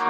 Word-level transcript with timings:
Today, 0.00 0.06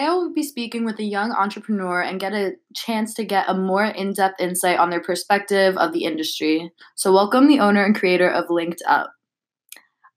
I 0.00 0.14
will 0.14 0.32
be 0.32 0.42
speaking 0.42 0.86
with 0.86 0.98
a 0.98 1.04
young 1.04 1.32
entrepreneur 1.32 2.00
and 2.00 2.18
get 2.18 2.32
a 2.32 2.52
chance 2.74 3.12
to 3.14 3.24
get 3.24 3.50
a 3.50 3.54
more 3.54 3.84
in 3.84 4.14
depth 4.14 4.40
insight 4.40 4.78
on 4.78 4.88
their 4.88 5.02
perspective 5.02 5.76
of 5.76 5.92
the 5.92 6.04
industry. 6.04 6.72
So, 6.94 7.12
welcome 7.12 7.46
the 7.46 7.60
owner 7.60 7.84
and 7.84 7.94
creator 7.94 8.30
of 8.30 8.48
Linked 8.48 8.82
Up. 8.88 9.12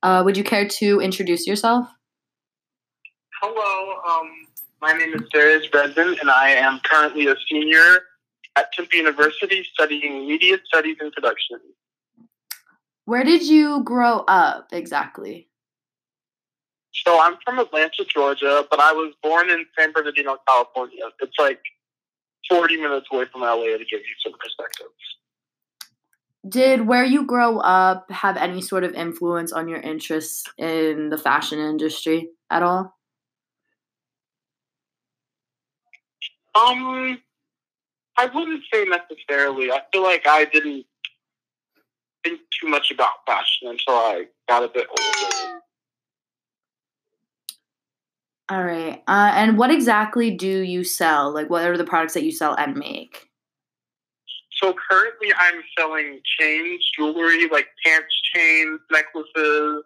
Uh, 0.01 0.21
would 0.23 0.37
you 0.37 0.45
care 0.45 0.69
to 0.69 1.01
introduce 1.01 1.45
yourself? 1.45 1.89
Hello, 3.41 3.99
um, 4.09 4.47
my 4.81 4.93
name 4.93 5.13
is 5.13 5.23
Darius 5.33 5.67
Bredman, 5.67 6.17
and 6.21 6.29
I 6.29 6.51
am 6.51 6.79
currently 6.85 7.27
a 7.27 7.35
senior 7.49 8.03
at 8.55 8.71
Temple 8.73 8.98
University 8.98 9.66
studying 9.73 10.27
media 10.27 10.57
studies 10.66 10.98
and 10.99 11.12
production. 11.12 11.59
Where 13.05 13.23
did 13.23 13.43
you 13.43 13.84
grow 13.84 14.20
up 14.27 14.67
exactly? 14.71 15.49
So 16.93 17.20
I'm 17.20 17.35
from 17.43 17.59
Atlanta, 17.59 18.05
Georgia, 18.07 18.66
but 18.70 18.79
I 18.79 18.91
was 18.91 19.13
born 19.21 19.49
in 19.49 19.66
San 19.77 19.91
Bernardino, 19.91 20.38
California. 20.48 21.05
It's 21.20 21.39
like 21.39 21.59
40 22.49 22.77
minutes 22.77 23.07
away 23.12 23.26
from 23.31 23.41
LA 23.41 23.77
to 23.77 23.85
give 23.89 23.99
you 23.99 24.16
some 24.23 24.34
perspective. 24.39 24.88
Did 26.48 26.85
where 26.85 27.05
you 27.05 27.26
grow 27.26 27.59
up 27.59 28.12
have 28.12 28.38
any 28.38 28.62
sort 28.62 28.84
of 28.84 28.93
influence 28.93 29.51
on 29.54 29.67
your 29.67 29.79
interests 29.79 30.43
in 30.57 31.09
the 31.09 31.17
fashion 31.17 31.57
industry 31.57 32.29
at 32.49 32.62
all? 32.62 32.95
Um, 36.54 37.17
I 38.17 38.26
wouldn't 38.27 38.63
say 38.72 38.85
necessarily. 38.85 39.72
I 39.72 39.81
feel 39.91 40.03
like 40.03 40.27
I 40.27 40.45
didn't 40.45 40.85
think 42.24 42.40
too 42.60 42.68
much 42.68 42.91
about 42.91 43.26
fashion 43.26 43.70
until 43.70 43.96
I 43.96 44.26
got 44.48 44.63
a 44.63 44.68
bit 44.68 44.87
older. 44.90 45.60
All 48.49 48.63
right. 48.63 49.02
Uh, 49.07 49.32
and 49.35 49.57
what 49.57 49.71
exactly 49.71 50.29
do 50.32 50.60
you 50.60 50.84
sell? 50.84 51.34
Like, 51.34 51.49
what 51.49 51.65
are 51.65 51.77
the 51.77 51.85
products 51.85 52.13
that 52.13 52.24
you 52.24 52.32
sell 52.32 52.55
and 52.55 52.76
make? 52.76 53.29
So 54.62 54.76
currently, 54.90 55.30
I'm 55.37 55.62
selling 55.77 56.20
chains, 56.40 56.85
jewelry, 56.96 57.49
like 57.49 57.68
pants 57.85 58.13
chains, 58.34 58.80
necklaces, 58.91 59.84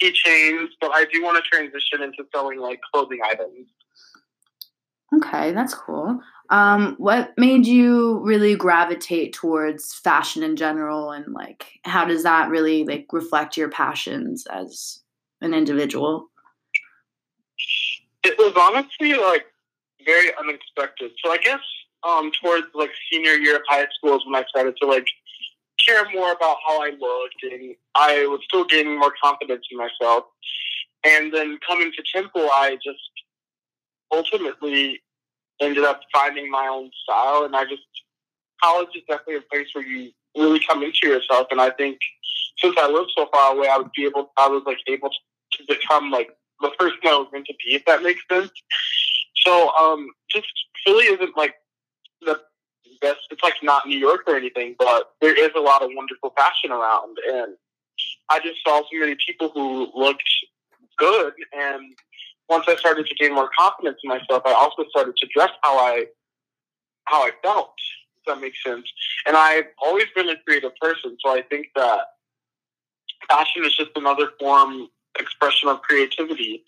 keychains. 0.00 0.68
But 0.80 0.92
I 0.94 1.04
do 1.12 1.22
want 1.22 1.42
to 1.42 1.50
transition 1.50 2.02
into 2.02 2.24
selling 2.34 2.58
like 2.58 2.80
clothing 2.92 3.20
items. 3.24 3.68
Okay, 5.14 5.52
that's 5.52 5.74
cool. 5.74 6.20
Um, 6.50 6.94
what 6.98 7.32
made 7.36 7.66
you 7.66 8.20
really 8.24 8.54
gravitate 8.56 9.32
towards 9.32 9.94
fashion 9.94 10.42
in 10.42 10.56
general, 10.56 11.10
and 11.10 11.32
like, 11.32 11.80
how 11.84 12.04
does 12.04 12.22
that 12.22 12.48
really 12.48 12.84
like 12.84 13.06
reflect 13.12 13.56
your 13.56 13.68
passions 13.68 14.46
as 14.46 15.00
an 15.40 15.54
individual? 15.54 16.28
It 18.24 18.36
was 18.38 18.52
honestly 18.56 19.14
like 19.14 19.46
very 20.04 20.30
unexpected. 20.38 21.12
So 21.24 21.32
I 21.32 21.38
guess 21.38 21.60
um, 22.02 22.30
towards 22.42 22.66
like 22.74 22.90
senior 23.10 23.32
year 23.32 23.56
of 23.56 23.62
high 23.68 23.86
school 23.96 24.16
is 24.16 24.22
when 24.26 24.34
I 24.34 24.44
started 24.48 24.76
to 24.80 24.86
like 24.86 25.06
care 25.84 26.04
more 26.14 26.32
about 26.32 26.56
how 26.66 26.82
I 26.82 26.90
looked, 26.90 27.42
and 27.42 27.74
I 27.94 28.26
was 28.26 28.40
still 28.44 28.64
gaining 28.64 28.98
more 28.98 29.14
confidence 29.22 29.64
in 29.70 29.78
myself. 29.78 30.24
And 31.04 31.32
then 31.32 31.58
coming 31.66 31.90
to 31.96 32.02
Temple, 32.14 32.48
I 32.52 32.76
just 32.84 33.00
ultimately 34.12 35.00
ended 35.60 35.84
up 35.84 36.00
finding 36.12 36.50
my 36.50 36.66
own 36.66 36.90
style, 37.04 37.44
and 37.44 37.54
I 37.54 37.64
just 37.64 37.82
college 38.62 38.88
is 38.94 39.02
definitely 39.08 39.36
a 39.36 39.42
place 39.42 39.68
where 39.72 39.84
you 39.84 40.10
really 40.36 40.60
come 40.60 40.82
into 40.82 41.06
yourself. 41.06 41.46
And 41.50 41.60
I 41.60 41.70
think 41.70 41.98
since 42.58 42.74
I 42.78 42.88
live 42.88 43.06
so 43.16 43.28
far 43.32 43.56
away, 43.56 43.68
I 43.68 43.78
would 43.78 43.90
be 43.96 44.04
able, 44.04 44.32
I 44.36 44.48
was 44.48 44.62
like 44.66 44.78
able 44.86 45.10
to 45.10 45.62
become 45.66 46.10
like 46.10 46.30
the 46.60 46.70
person 46.78 46.98
I 47.04 47.16
was 47.16 47.28
meant 47.32 47.46
to 47.46 47.54
be, 47.64 47.74
if 47.74 47.84
that 47.86 48.02
makes 48.02 48.20
sense. 48.30 48.50
So, 49.46 49.70
um, 49.76 50.08
just 50.30 50.48
Philly 50.84 51.04
isn't 51.04 51.36
like 51.36 51.54
the 52.20 52.38
best. 53.00 53.20
It's 53.30 53.42
like 53.42 53.54
not 53.62 53.86
New 53.86 53.98
York 53.98 54.22
or 54.26 54.36
anything, 54.36 54.76
but 54.78 55.12
there 55.20 55.38
is 55.38 55.50
a 55.56 55.60
lot 55.60 55.82
of 55.82 55.90
wonderful 55.94 56.34
fashion 56.36 56.70
around, 56.70 57.16
and 57.26 57.56
I 58.28 58.38
just 58.40 58.62
saw 58.66 58.80
so 58.80 58.98
many 58.98 59.16
people 59.26 59.50
who 59.54 59.90
looked 59.94 60.28
good. 60.98 61.32
And 61.52 61.94
once 62.50 62.64
I 62.68 62.76
started 62.76 63.06
to 63.06 63.14
gain 63.14 63.34
more 63.34 63.48
confidence 63.56 63.98
in 64.04 64.08
myself, 64.08 64.42
I 64.44 64.52
also 64.52 64.84
started 64.90 65.16
to 65.16 65.28
dress 65.32 65.50
how 65.62 65.78
I 65.78 66.06
how 67.04 67.22
I 67.22 67.30
felt. 67.42 67.74
If 68.18 68.24
that 68.26 68.40
makes 68.40 68.62
sense. 68.62 68.86
And 69.26 69.36
I've 69.36 69.66
always 69.82 70.06
been 70.14 70.28
a 70.28 70.36
creative 70.46 70.72
person, 70.80 71.16
so 71.24 71.30
I 71.30 71.42
think 71.42 71.68
that 71.76 72.00
fashion 73.28 73.64
is 73.64 73.74
just 73.74 73.90
another 73.96 74.30
form 74.38 74.88
expression 75.18 75.68
of 75.68 75.80
creativity. 75.82 76.62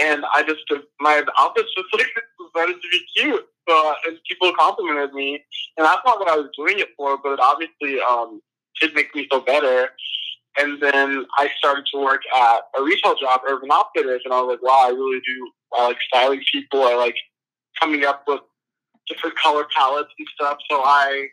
And 0.00 0.24
I 0.32 0.42
just, 0.42 0.64
my 1.00 1.22
outfits 1.38 1.68
just 1.76 1.88
like 1.92 2.06
started 2.50 2.74
to 2.74 2.88
be 2.90 3.00
cute. 3.16 3.46
So, 3.68 3.94
and 4.06 4.18
people 4.28 4.52
complimented 4.58 5.12
me. 5.14 5.44
And 5.76 5.84
that's 5.86 6.02
not 6.04 6.18
what 6.18 6.28
I 6.28 6.36
was 6.36 6.48
doing 6.56 6.78
it 6.78 6.88
for, 6.96 7.18
but 7.22 7.38
obviously 7.40 8.00
um, 8.00 8.40
did 8.80 8.94
make 8.94 9.14
me 9.14 9.28
feel 9.30 9.40
better. 9.40 9.90
And 10.58 10.80
then 10.80 11.26
I 11.36 11.48
started 11.58 11.84
to 11.92 12.00
work 12.00 12.20
at 12.34 12.60
a 12.78 12.82
retail 12.82 13.16
job, 13.16 13.40
Urban 13.46 13.70
Outfitters, 13.72 14.22
and 14.24 14.32
I 14.32 14.40
was 14.40 14.52
like, 14.52 14.62
wow, 14.62 14.86
I 14.86 14.90
really 14.90 15.20
do. 15.20 15.50
I 15.76 15.88
like 15.88 15.98
styling 16.06 16.42
people. 16.52 16.82
I 16.82 16.94
like 16.94 17.16
coming 17.80 18.04
up 18.04 18.22
with 18.28 18.40
different 19.08 19.36
color 19.36 19.66
palettes 19.76 20.10
and 20.18 20.28
stuff. 20.34 20.58
So 20.70 20.80
I 20.84 21.26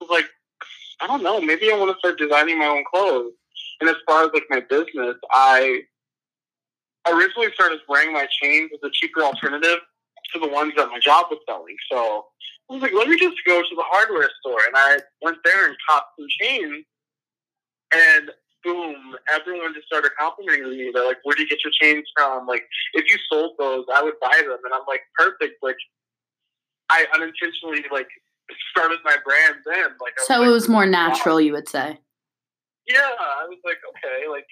was 0.00 0.10
like, 0.10 0.26
I 1.00 1.06
don't 1.06 1.22
know, 1.22 1.40
maybe 1.40 1.72
I 1.72 1.76
want 1.78 1.92
to 1.92 1.98
start 1.98 2.18
designing 2.18 2.58
my 2.58 2.66
own 2.66 2.84
clothes. 2.92 3.32
And 3.80 3.88
as 3.88 3.96
far 4.06 4.24
as 4.24 4.30
like 4.34 4.44
my 4.50 4.60
business, 4.60 5.16
I 5.30 5.82
originally 7.08 7.52
started 7.54 7.78
wearing 7.88 8.12
my 8.12 8.26
chains 8.42 8.70
as 8.74 8.80
a 8.86 8.90
cheaper 8.92 9.22
alternative 9.22 9.78
to 10.32 10.40
the 10.40 10.48
ones 10.48 10.74
that 10.76 10.88
my 10.88 10.98
job 10.98 11.26
was 11.30 11.40
selling. 11.48 11.76
So 11.90 12.26
I 12.70 12.74
was 12.74 12.82
like, 12.82 12.92
let 12.92 13.08
me 13.08 13.18
just 13.18 13.36
go 13.46 13.62
to 13.62 13.74
the 13.74 13.84
hardware 13.86 14.28
store. 14.40 14.60
And 14.66 14.74
I 14.76 14.98
went 15.22 15.38
there 15.44 15.66
and 15.66 15.76
caught 15.88 16.04
some 16.18 16.26
chains. 16.40 16.84
And 17.94 18.30
boom, 18.68 19.16
everyone 19.32 19.72
just 19.74 19.86
started 19.86 20.10
complimenting 20.18 20.70
me. 20.70 20.90
They're 20.92 21.06
like, 21.06 21.18
where 21.24 21.34
do 21.34 21.42
you 21.42 21.48
get 21.48 21.64
your 21.64 21.72
chains 21.80 22.06
from? 22.16 22.46
Like, 22.46 22.62
if 22.94 23.04
you 23.10 23.18
sold 23.30 23.52
those, 23.58 23.84
I 23.94 24.02
would 24.02 24.20
buy 24.20 24.42
them. 24.42 24.58
And 24.64 24.74
I'm 24.74 24.86
like, 24.86 25.02
perfect. 25.16 25.62
Like, 25.62 25.76
I 26.90 27.06
unintentionally, 27.14 27.84
like, 27.90 28.08
started 28.70 28.98
my 29.04 29.16
brand 29.24 29.56
then. 29.66 29.90
Like, 30.00 30.18
so 30.18 30.40
was 30.40 30.48
it 30.48 30.52
was 30.52 30.68
more 30.68 30.86
natural, 30.86 31.36
wow. 31.36 31.40
you 31.40 31.52
would 31.52 31.68
say 31.68 31.98
yeah, 32.88 32.96
I 33.00 33.46
was 33.48 33.58
like, 33.64 33.78
okay, 33.90 34.28
like, 34.28 34.46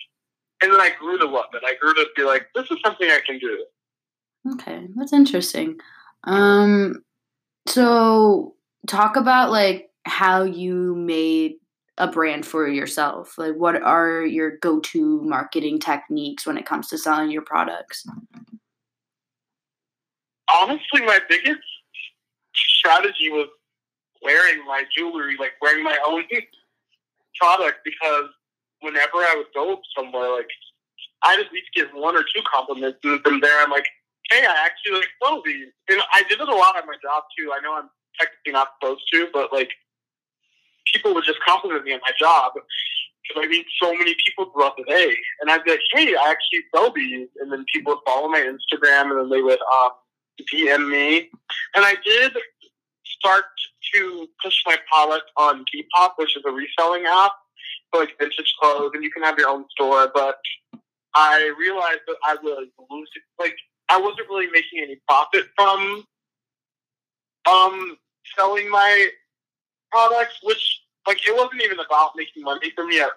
and 0.63 0.73
then 0.73 0.81
I 0.81 0.91
grew 0.99 1.19
to 1.19 1.27
love 1.27 1.47
it. 1.55 1.63
I 1.67 1.75
grew 1.81 1.95
to 1.95 2.07
be 2.15 2.23
like, 2.23 2.47
this 2.55 2.71
is 2.71 2.79
something 2.85 3.09
I 3.09 3.21
can 3.27 3.39
do. 3.39 3.65
Okay, 4.53 4.87
that's 4.95 5.13
interesting. 5.13 5.79
Um, 6.25 7.03
so 7.67 8.55
talk 8.87 9.17
about 9.17 9.51
like 9.51 9.91
how 10.05 10.45
you 10.45 10.95
made 10.95 11.55
a 11.99 12.07
brand 12.07 12.45
for 12.45 12.69
yourself. 12.69 13.39
Like, 13.39 13.55
what 13.55 13.81
are 13.83 14.25
your 14.25 14.59
go-to 14.59 15.23
marketing 15.23 15.79
techniques 15.79 16.47
when 16.47 16.59
it 16.59 16.67
comes 16.67 16.89
to 16.89 16.99
selling 16.99 17.31
your 17.31 17.43
products? 17.43 18.07
Honestly, 20.53 21.03
my 21.05 21.21
biggest 21.29 21.61
strategy 22.55 23.31
was 23.31 23.49
wearing 24.23 24.65
my 24.67 24.85
jewelry, 24.97 25.37
like 25.39 25.53
wearing 25.61 25.83
my 25.83 25.99
own 26.07 26.25
product 27.41 27.79
because 27.85 28.31
whenever 28.81 29.19
I 29.19 29.35
would 29.37 29.53
go 29.55 29.81
somewhere, 29.97 30.31
like 30.31 30.49
I'd 31.23 31.41
at 31.41 31.53
least 31.53 31.69
get 31.75 31.95
one 31.95 32.17
or 32.17 32.23
two 32.23 32.43
compliments, 32.51 32.99
and 33.05 33.21
from 33.23 33.41
there 33.41 33.63
I'm 33.63 33.71
like, 33.71 33.87
hey, 34.31 34.45
I 34.47 34.67
actually 34.67 35.01
like 35.01 35.45
these. 35.45 35.69
And 35.89 36.01
I 36.13 36.23
did 36.29 36.41
it 36.41 36.49
a 36.49 36.55
lot 36.55 36.77
at 36.77 36.87
my 36.87 36.95
job 37.03 37.25
too. 37.39 37.53
I 37.53 37.61
know 37.61 37.75
I'm 37.75 37.91
technically 38.19 38.53
not 38.53 38.69
supposed 38.79 39.03
to, 39.13 39.29
but 39.33 39.53
like 39.53 39.71
people 40.93 41.15
would 41.15 41.25
just 41.25 41.41
compliment 41.47 41.85
me 41.85 41.93
on 41.93 42.01
my 42.03 42.13
job. 42.19 42.53
Because 42.55 43.45
I 43.45 43.49
meet 43.49 43.67
so 43.83 43.93
many 43.93 44.15
people 44.25 44.53
throughout 44.53 44.77
the 44.77 44.85
day, 44.85 45.17
and 45.41 45.51
I'd 45.51 45.65
be 45.65 45.73
like, 45.73 45.81
hey, 45.93 46.15
I 46.15 46.31
actually 46.31 46.65
sell 46.75 46.93
these, 46.93 47.29
and 47.41 47.51
then 47.51 47.65
people 47.73 47.95
would 47.95 48.03
follow 48.07 48.29
my 48.29 48.39
Instagram, 48.39 49.11
and 49.11 49.19
then 49.19 49.31
they 49.31 49.43
would 49.43 49.59
um, 49.61 49.91
DM 50.53 50.89
me, 50.89 51.31
and 51.75 51.85
I 51.85 51.95
did 52.05 52.33
start 53.05 53.45
to 53.95 54.29
push 54.43 54.55
my 54.67 54.77
product 54.89 55.31
on 55.37 55.65
Depop, 55.75 56.13
which 56.17 56.37
is 56.37 56.43
a 56.47 56.51
reselling 56.51 57.05
app 57.07 57.33
for 57.91 58.01
like 58.01 58.11
vintage 58.19 58.55
clothes, 58.61 58.93
and 58.95 59.03
you 59.03 59.11
can 59.11 59.23
have 59.23 59.39
your 59.39 59.49
own 59.49 59.65
store. 59.71 60.11
But 60.13 60.39
I 61.15 61.53
realized 61.59 62.01
that 62.07 62.17
I 62.25 62.37
was 62.43 62.69
losing, 62.91 63.23
like 63.39 63.57
I 63.89 63.99
wasn't 64.01 64.29
really 64.29 64.49
making 64.53 64.81
any 64.83 65.01
profit 65.09 65.47
from 65.57 66.05
um 67.49 67.97
selling 68.37 68.71
my 68.71 69.09
products, 69.91 70.39
which 70.43 70.83
like 71.07 71.19
it 71.27 71.35
wasn't 71.35 71.63
even 71.63 71.79
about 71.79 72.11
making 72.17 72.43
money 72.43 72.73
for 72.75 72.87
me 72.87 73.01
at 73.01 73.11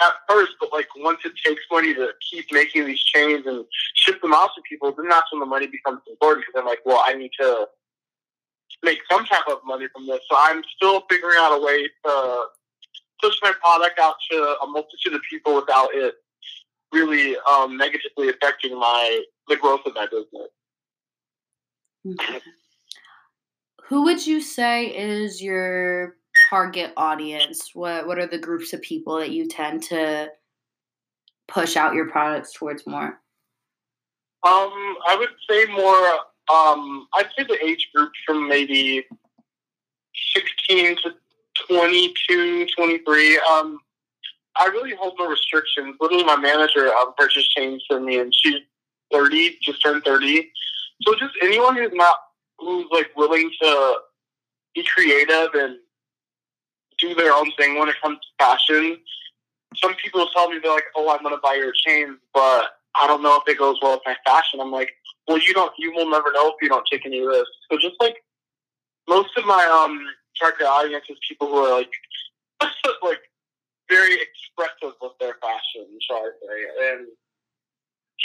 at 0.00 0.14
first, 0.28 0.52
but 0.60 0.72
like 0.72 0.88
once 0.96 1.20
it 1.24 1.32
takes 1.44 1.62
money 1.70 1.94
to 1.94 2.10
keep 2.30 2.46
making 2.50 2.86
these 2.86 3.00
chains 3.00 3.46
and 3.46 3.64
ship 3.94 4.20
them 4.20 4.34
out 4.34 4.50
to 4.56 4.62
people, 4.68 4.92
then 4.92 5.08
that's 5.08 5.30
when 5.32 5.40
the 5.40 5.46
money 5.46 5.66
becomes 5.66 6.00
important 6.10 6.44
because 6.46 6.60
I'm 6.60 6.66
like, 6.66 6.80
well, 6.84 7.02
I 7.04 7.14
need 7.14 7.30
to 7.40 7.68
make 8.82 8.98
some 9.10 9.24
type 9.24 9.44
of 9.48 9.58
money 9.64 9.86
from 9.92 10.06
this. 10.06 10.20
So 10.28 10.36
I'm 10.38 10.62
still 10.76 11.02
figuring 11.08 11.36
out 11.38 11.56
a 11.56 11.62
way 11.62 11.88
to 12.04 12.44
push 13.22 13.36
my 13.42 13.52
product 13.62 13.98
out 14.00 14.16
to 14.30 14.56
a 14.62 14.66
multitude 14.66 15.14
of 15.14 15.20
people 15.30 15.54
without 15.54 15.90
it 15.92 16.14
really 16.92 17.36
um, 17.50 17.76
negatively 17.76 18.28
affecting 18.28 18.78
my 18.78 19.22
the 19.48 19.56
growth 19.56 19.80
of 19.86 19.94
my 19.94 20.06
business. 20.06 20.48
Who 23.92 24.04
would 24.04 24.26
you 24.26 24.40
say 24.40 24.86
is 24.86 25.42
your 25.42 26.16
target 26.48 26.94
audience? 26.96 27.72
What 27.74 28.06
what 28.06 28.18
are 28.18 28.26
the 28.26 28.38
groups 28.38 28.72
of 28.72 28.80
people 28.80 29.18
that 29.18 29.32
you 29.32 29.46
tend 29.46 29.82
to 29.82 30.30
push 31.46 31.76
out 31.76 31.92
your 31.92 32.08
products 32.08 32.54
towards 32.54 32.86
more? 32.86 33.20
Um, 34.44 34.96
I 35.06 35.14
would 35.18 35.28
say 35.46 35.66
more. 35.66 36.06
Um, 36.50 37.06
I'd 37.12 37.28
say 37.36 37.44
the 37.46 37.62
age 37.62 37.90
group 37.94 38.10
from 38.24 38.48
maybe 38.48 39.04
sixteen 40.32 40.96
to 41.02 41.10
22, 41.68 42.68
23. 42.74 43.40
Um, 43.52 43.78
I 44.56 44.68
really 44.68 44.94
hold 44.98 45.16
no 45.18 45.28
restrictions. 45.28 45.96
Literally, 46.00 46.24
my 46.24 46.36
manager 46.36 46.88
um, 46.94 47.12
purchased 47.18 47.50
chains 47.50 47.84
for 47.86 48.00
me, 48.00 48.20
and 48.20 48.32
she's 48.34 48.56
30, 49.12 49.58
just 49.60 49.82
turned 49.82 50.02
30. 50.02 50.50
So 51.02 51.14
just 51.18 51.34
anyone 51.42 51.76
who's 51.76 51.92
not, 51.92 52.16
who's 52.62 52.86
like 52.90 53.10
willing 53.16 53.50
to 53.62 53.94
be 54.74 54.84
creative 54.84 55.54
and 55.54 55.76
do 56.98 57.14
their 57.14 57.32
own 57.32 57.50
thing 57.58 57.78
when 57.78 57.88
it 57.88 57.96
comes 58.02 58.18
to 58.18 58.44
fashion. 58.44 58.98
Some 59.76 59.94
people 59.94 60.26
tell 60.34 60.48
me 60.48 60.58
they're 60.62 60.72
like, 60.72 60.84
"Oh, 60.96 61.10
I'm 61.10 61.22
gonna 61.22 61.38
buy 61.42 61.54
your 61.54 61.72
chains," 61.86 62.18
but 62.32 62.78
I 62.94 63.06
don't 63.06 63.22
know 63.22 63.36
if 63.36 63.48
it 63.48 63.58
goes 63.58 63.76
well 63.82 63.92
with 63.92 64.02
my 64.06 64.16
fashion. 64.24 64.60
I'm 64.60 64.70
like, 64.70 64.90
well, 65.26 65.38
you 65.38 65.54
don't, 65.54 65.72
you 65.78 65.92
will 65.94 66.10
never 66.10 66.30
know 66.32 66.48
if 66.48 66.54
you 66.60 66.68
don't 66.68 66.86
take 66.90 67.06
any 67.06 67.20
risks. 67.20 67.50
So 67.70 67.78
just 67.78 67.96
like 68.00 68.16
most 69.08 69.30
of 69.36 69.44
my 69.44 69.64
um 69.64 70.00
target 70.38 70.66
audience 70.66 71.04
is 71.08 71.18
people 71.28 71.48
who 71.48 71.56
are 71.56 71.78
like 71.78 71.92
like 73.02 73.20
very 73.88 74.18
expressive 74.20 74.96
with 75.00 75.12
their 75.20 75.36
fashion, 75.40 75.86
shall 76.00 76.16
I 76.16 76.92
and 76.94 77.06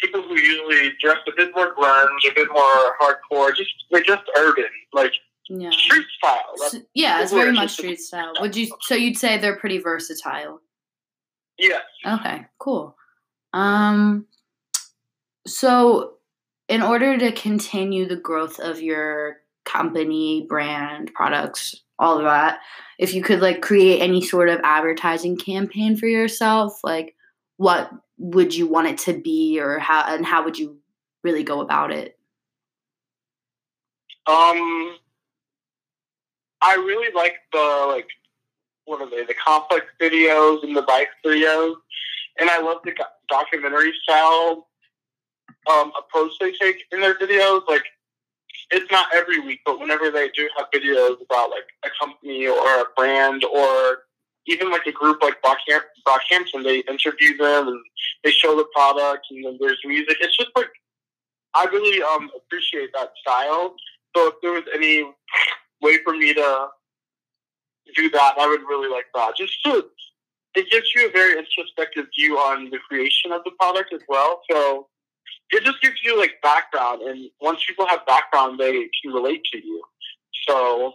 people 0.01 0.21
who 0.21 0.37
usually 0.37 0.91
dress 1.01 1.17
a 1.27 1.31
bit 1.35 1.51
more 1.55 1.75
grunge, 1.75 2.29
a 2.29 2.33
bit 2.33 2.47
more 2.51 2.95
hardcore, 3.01 3.55
just 3.55 3.71
they're 3.91 4.03
just 4.03 4.23
urban, 4.37 4.65
like 4.93 5.11
yeah. 5.49 5.69
street 5.71 6.05
style. 6.17 6.53
So, 6.69 6.79
yeah, 6.93 7.21
it's 7.21 7.31
very 7.31 7.51
much 7.51 7.71
street 7.71 7.99
style. 7.99 8.33
Would 8.39 8.55
you? 8.55 8.69
So 8.81 8.95
you'd 8.95 9.17
say 9.17 9.37
they're 9.37 9.57
pretty 9.57 9.79
versatile. 9.79 10.61
Yes. 11.57 11.83
Okay. 12.05 12.45
Cool. 12.59 12.95
Um. 13.53 14.25
So, 15.45 16.15
in 16.67 16.81
order 16.81 17.17
to 17.17 17.31
continue 17.31 18.07
the 18.07 18.17
growth 18.17 18.59
of 18.59 18.81
your 18.81 19.37
company, 19.65 20.45
brand, 20.47 21.11
products, 21.13 21.75
all 21.99 22.17
of 22.17 22.23
that, 22.23 22.59
if 22.99 23.13
you 23.13 23.21
could 23.23 23.39
like 23.39 23.61
create 23.61 24.01
any 24.01 24.21
sort 24.21 24.49
of 24.49 24.59
advertising 24.63 25.37
campaign 25.37 25.95
for 25.95 26.07
yourself, 26.07 26.79
like 26.83 27.15
what 27.57 27.89
would 28.17 28.55
you 28.55 28.67
want 28.67 28.87
it 28.87 28.97
to 28.97 29.13
be 29.13 29.59
or 29.59 29.79
how 29.79 30.03
and 30.13 30.25
how 30.25 30.43
would 30.43 30.57
you 30.57 30.77
really 31.23 31.43
go 31.43 31.61
about 31.61 31.91
it? 31.91 32.17
Um 34.25 34.97
I 36.61 36.75
really 36.75 37.13
like 37.13 37.35
the 37.51 37.85
like 37.87 38.07
what 38.85 39.01
are 39.01 39.09
they 39.09 39.23
the 39.25 39.35
complex 39.35 39.85
videos 40.01 40.63
and 40.63 40.75
the 40.75 40.81
bike 40.81 41.09
videos, 41.25 41.75
and 42.39 42.49
I 42.49 42.61
love 42.61 42.77
the 42.83 42.93
documentary 43.29 43.93
style 44.03 44.67
um, 45.69 45.91
approach 45.97 46.31
they 46.39 46.53
take 46.53 46.83
in 46.91 47.01
their 47.01 47.15
videos. 47.15 47.67
Like 47.67 47.83
it's 48.71 48.89
not 48.91 49.07
every 49.13 49.39
week, 49.39 49.59
but 49.65 49.79
whenever 49.79 50.09
they 50.09 50.29
do 50.29 50.49
have 50.57 50.67
videos 50.73 51.21
about 51.21 51.51
like 51.51 51.67
a 51.85 51.89
company 51.99 52.47
or 52.47 52.81
a 52.81 52.85
brand 52.95 53.43
or 53.43 53.99
even 54.47 54.71
like 54.71 54.85
a 54.87 54.91
group 54.91 55.21
like 55.21 55.41
Brockhamp- 55.41 55.91
Brockhampton, 56.07 56.63
they 56.63 56.79
interview 56.79 57.37
them 57.37 57.67
and 57.67 57.79
they 58.23 58.31
show 58.31 58.55
the 58.55 58.65
product 58.73 59.27
and 59.31 59.45
then 59.45 59.57
there's 59.59 59.79
music. 59.85 60.17
It's 60.21 60.37
just 60.37 60.51
like 60.55 60.69
I 61.53 61.65
really 61.65 62.01
um 62.01 62.29
appreciate 62.35 62.91
that 62.93 63.11
style. 63.21 63.75
So 64.15 64.27
if 64.27 64.35
there 64.41 64.53
was 64.53 64.63
any 64.73 65.03
way 65.81 65.99
for 66.03 66.13
me 66.13 66.33
to 66.33 66.67
do 67.95 68.09
that, 68.09 68.33
I 68.37 68.47
would 68.47 68.61
really 68.61 68.89
like 68.89 69.05
that. 69.15 69.37
Just 69.37 69.61
to 69.63 69.85
it 70.55 70.69
gives 70.71 70.87
you 70.95 71.07
a 71.07 71.11
very 71.11 71.37
introspective 71.37 72.07
view 72.17 72.37
on 72.37 72.71
the 72.71 72.79
creation 72.79 73.31
of 73.31 73.43
the 73.43 73.51
product 73.59 73.93
as 73.93 74.01
well. 74.09 74.41
So 74.49 74.87
it 75.51 75.63
just 75.63 75.81
gives 75.81 75.97
you 76.03 76.17
like 76.17 76.41
background, 76.41 77.03
and 77.03 77.29
once 77.41 77.63
people 77.65 77.87
have 77.87 78.05
background, 78.05 78.59
they 78.59 78.89
can 79.01 79.13
relate 79.13 79.43
to 79.53 79.59
you. 79.59 79.83
So 80.47 80.93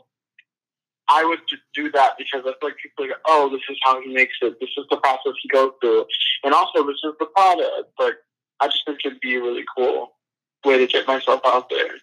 I 1.08 1.24
would 1.24 1.40
just 1.48 1.62
do 1.74 1.90
that 1.92 2.12
because 2.16 2.42
I 2.42 2.52
feel 2.58 2.70
like 2.70 2.76
people 2.82 3.04
are 3.04 3.08
like, 3.08 3.18
oh, 3.26 3.50
this 3.50 3.60
is 3.68 3.76
how 3.82 4.00
he 4.00 4.12
makes 4.12 4.34
it. 4.40 4.54
This 4.60 4.70
is 4.76 4.86
the 4.90 4.96
process 4.98 5.32
he 5.42 5.48
goes 5.48 5.72
through, 5.80 6.06
and 6.44 6.54
also 6.54 6.86
this 6.86 6.98
is 7.04 7.12
the 7.18 7.26
product. 7.34 7.90
But 7.98 8.14
I 8.60 8.66
just 8.66 8.82
think 8.86 9.00
it'd 9.04 9.20
be 9.20 9.36
a 9.36 9.40
really 9.40 9.64
cool 9.76 10.16
way 10.64 10.78
to 10.78 10.86
get 10.86 11.06
myself 11.06 11.40
out 11.44 11.68
there. 11.68 11.96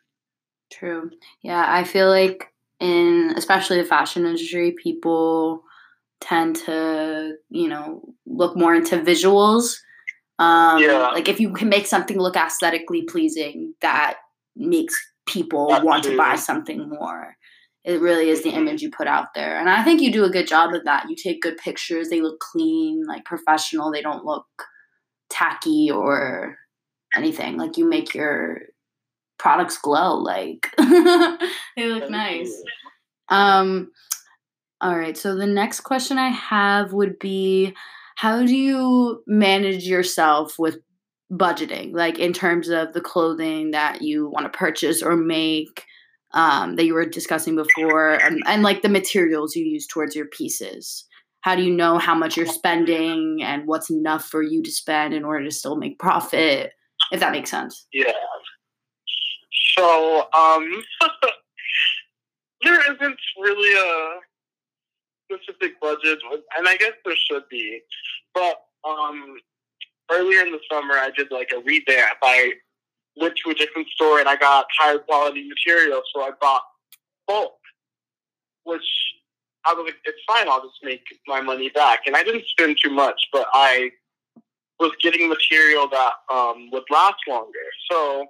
True. 0.72 1.10
Yeah, 1.42 1.66
I 1.68 1.84
feel 1.84 2.10
like 2.10 2.54
in 2.80 3.34
especially 3.36 3.78
the 3.78 3.88
fashion 3.88 4.26
industry, 4.26 4.76
people 4.82 5.64
tend 6.22 6.58
to 6.58 7.36
you 7.50 7.68
know 7.68 8.14
look 8.26 8.56
more 8.58 8.76
into 8.76 8.98
visuals 8.98 9.78
um, 10.40 10.82
yeah. 10.82 11.10
Like 11.10 11.28
if 11.28 11.40
you 11.40 11.52
can 11.52 11.70
make 11.70 11.86
something 11.86 12.18
look 12.18 12.38
aesthetically 12.38 13.04
pleasing, 13.04 13.76
that 13.82 14.16
makes 14.56 14.96
people 15.28 15.68
Absolutely. 15.70 15.88
want 15.88 16.04
to 16.06 16.18
buy 16.18 16.36
something 16.38 16.90
more. 16.90 17.36
It 17.86 18.02
really 18.02 18.30
is 18.30 18.44
the 18.44 18.50
image 18.50 18.82
you 18.82 18.92
put 18.92 19.08
out 19.08 19.28
there. 19.34 19.58
And 19.58 19.70
I 19.70 19.84
think 19.84 20.02
you 20.02 20.12
do 20.12 20.26
a 20.26 20.30
good 20.30 20.48
job 20.48 20.74
of 20.74 20.84
that. 20.84 21.10
You 21.10 21.16
take 21.16 21.42
good 21.42 21.58
pictures, 21.58 22.10
they 22.10 22.22
look 22.22 22.40
clean, 22.40 23.04
like 23.08 23.26
professional, 23.26 23.92
they 23.92 24.02
don't 24.02 24.26
look 24.26 24.46
tacky 25.30 25.90
or 25.90 26.58
anything. 27.16 27.58
Like 27.58 27.78
you 27.78 27.88
make 27.88 28.14
your 28.14 28.60
products 29.38 29.78
glow, 29.78 30.16
like 30.16 30.68
they 30.78 31.88
look 31.88 32.10
nice. 32.10 32.54
Um 33.30 33.92
all 34.82 34.98
right, 34.98 35.18
so 35.18 35.36
the 35.36 35.46
next 35.46 35.82
question 35.82 36.18
I 36.18 36.30
have 36.30 36.94
would 36.94 37.20
be 37.20 37.76
how 38.16 38.46
do 38.46 38.56
you 38.56 39.24
manage 39.28 39.86
yourself 39.86 40.60
with 40.60 40.80
budgeting 41.32 41.94
like 41.94 42.18
in 42.18 42.34
terms 42.34 42.70
of 42.70 42.94
the 42.94 43.02
clothing 43.02 43.72
that 43.72 44.02
you 44.02 44.28
want 44.28 44.52
to 44.52 44.58
purchase 44.58 45.04
or 45.04 45.16
make 45.16 45.86
um, 46.32 46.76
that 46.76 46.86
you 46.86 46.94
were 46.94 47.06
discussing 47.06 47.56
before 47.56 48.14
and, 48.14 48.42
and 48.46 48.64
like 48.64 48.82
the 48.82 48.90
materials 48.90 49.56
you 49.56 49.66
use 49.66 49.88
towards 49.88 50.16
your 50.16 50.28
pieces 50.28 51.06
how 51.42 51.56
do 51.56 51.64
you 51.64 51.72
know 51.72 51.98
how 51.98 52.14
much 52.14 52.36
you're 52.36 52.46
spending 52.46 53.40
and 53.42 53.66
what's 53.66 53.90
enough 53.90 54.26
for 54.26 54.44
you 54.44 54.62
to 54.62 54.72
spend 54.72 55.14
in 55.14 55.24
order 55.24 55.46
to 55.46 55.52
still 55.52 55.76
make 55.76 55.98
profit 56.00 56.74
if 57.12 57.20
that 57.20 57.32
makes 57.32 57.50
sense 57.50 57.88
yeah 57.94 58.12
so 59.78 60.28
um 60.34 60.84
there 62.62 62.80
isn't 62.94 63.20
really 63.38 63.80
a 63.80 64.20
specific 65.32 65.80
budget, 65.80 66.20
and 66.58 66.68
I 66.68 66.78
guess 66.78 66.94
there 67.06 67.16
should 67.30 67.44
be. 67.50 67.82
But 68.34 68.62
um, 68.88 69.38
earlier 70.12 70.42
in 70.42 70.52
the 70.52 70.60
summer, 70.72 70.96
I 70.96 71.10
did 71.16 71.32
like 71.32 71.52
a 71.54 71.60
revamp. 71.60 72.18
I 72.22 72.54
went 73.20 73.36
to 73.44 73.52
a 73.52 73.54
different 73.54 73.88
store 73.90 74.20
and 74.20 74.30
I 74.30 74.36
got 74.36 74.66
higher 74.78 75.00
quality 75.00 75.48
material, 75.48 76.02
so 76.14 76.22
I 76.22 76.32
bought 76.40 76.62
bulk, 77.28 77.58
which 78.64 78.88
I 79.66 79.74
was 79.74 79.86
like, 79.86 79.96
it's 80.06 80.22
fine. 80.26 80.48
I'll 80.48 80.62
just 80.62 80.80
make 80.84 81.04
my 81.28 81.42
money 81.42 81.70
back. 81.70 82.02
And 82.06 82.16
I 82.16 82.24
didn't 82.24 82.46
spend 82.48 82.78
too 82.82 82.90
much, 82.90 83.22
but 83.32 83.48
I 83.54 83.92
was 84.80 84.92
getting 85.02 85.28
material 85.28 85.88
that 85.90 86.14
um, 86.32 86.70
would 86.72 86.84
last 86.90 87.18
longer. 87.28 87.68
So 87.92 88.28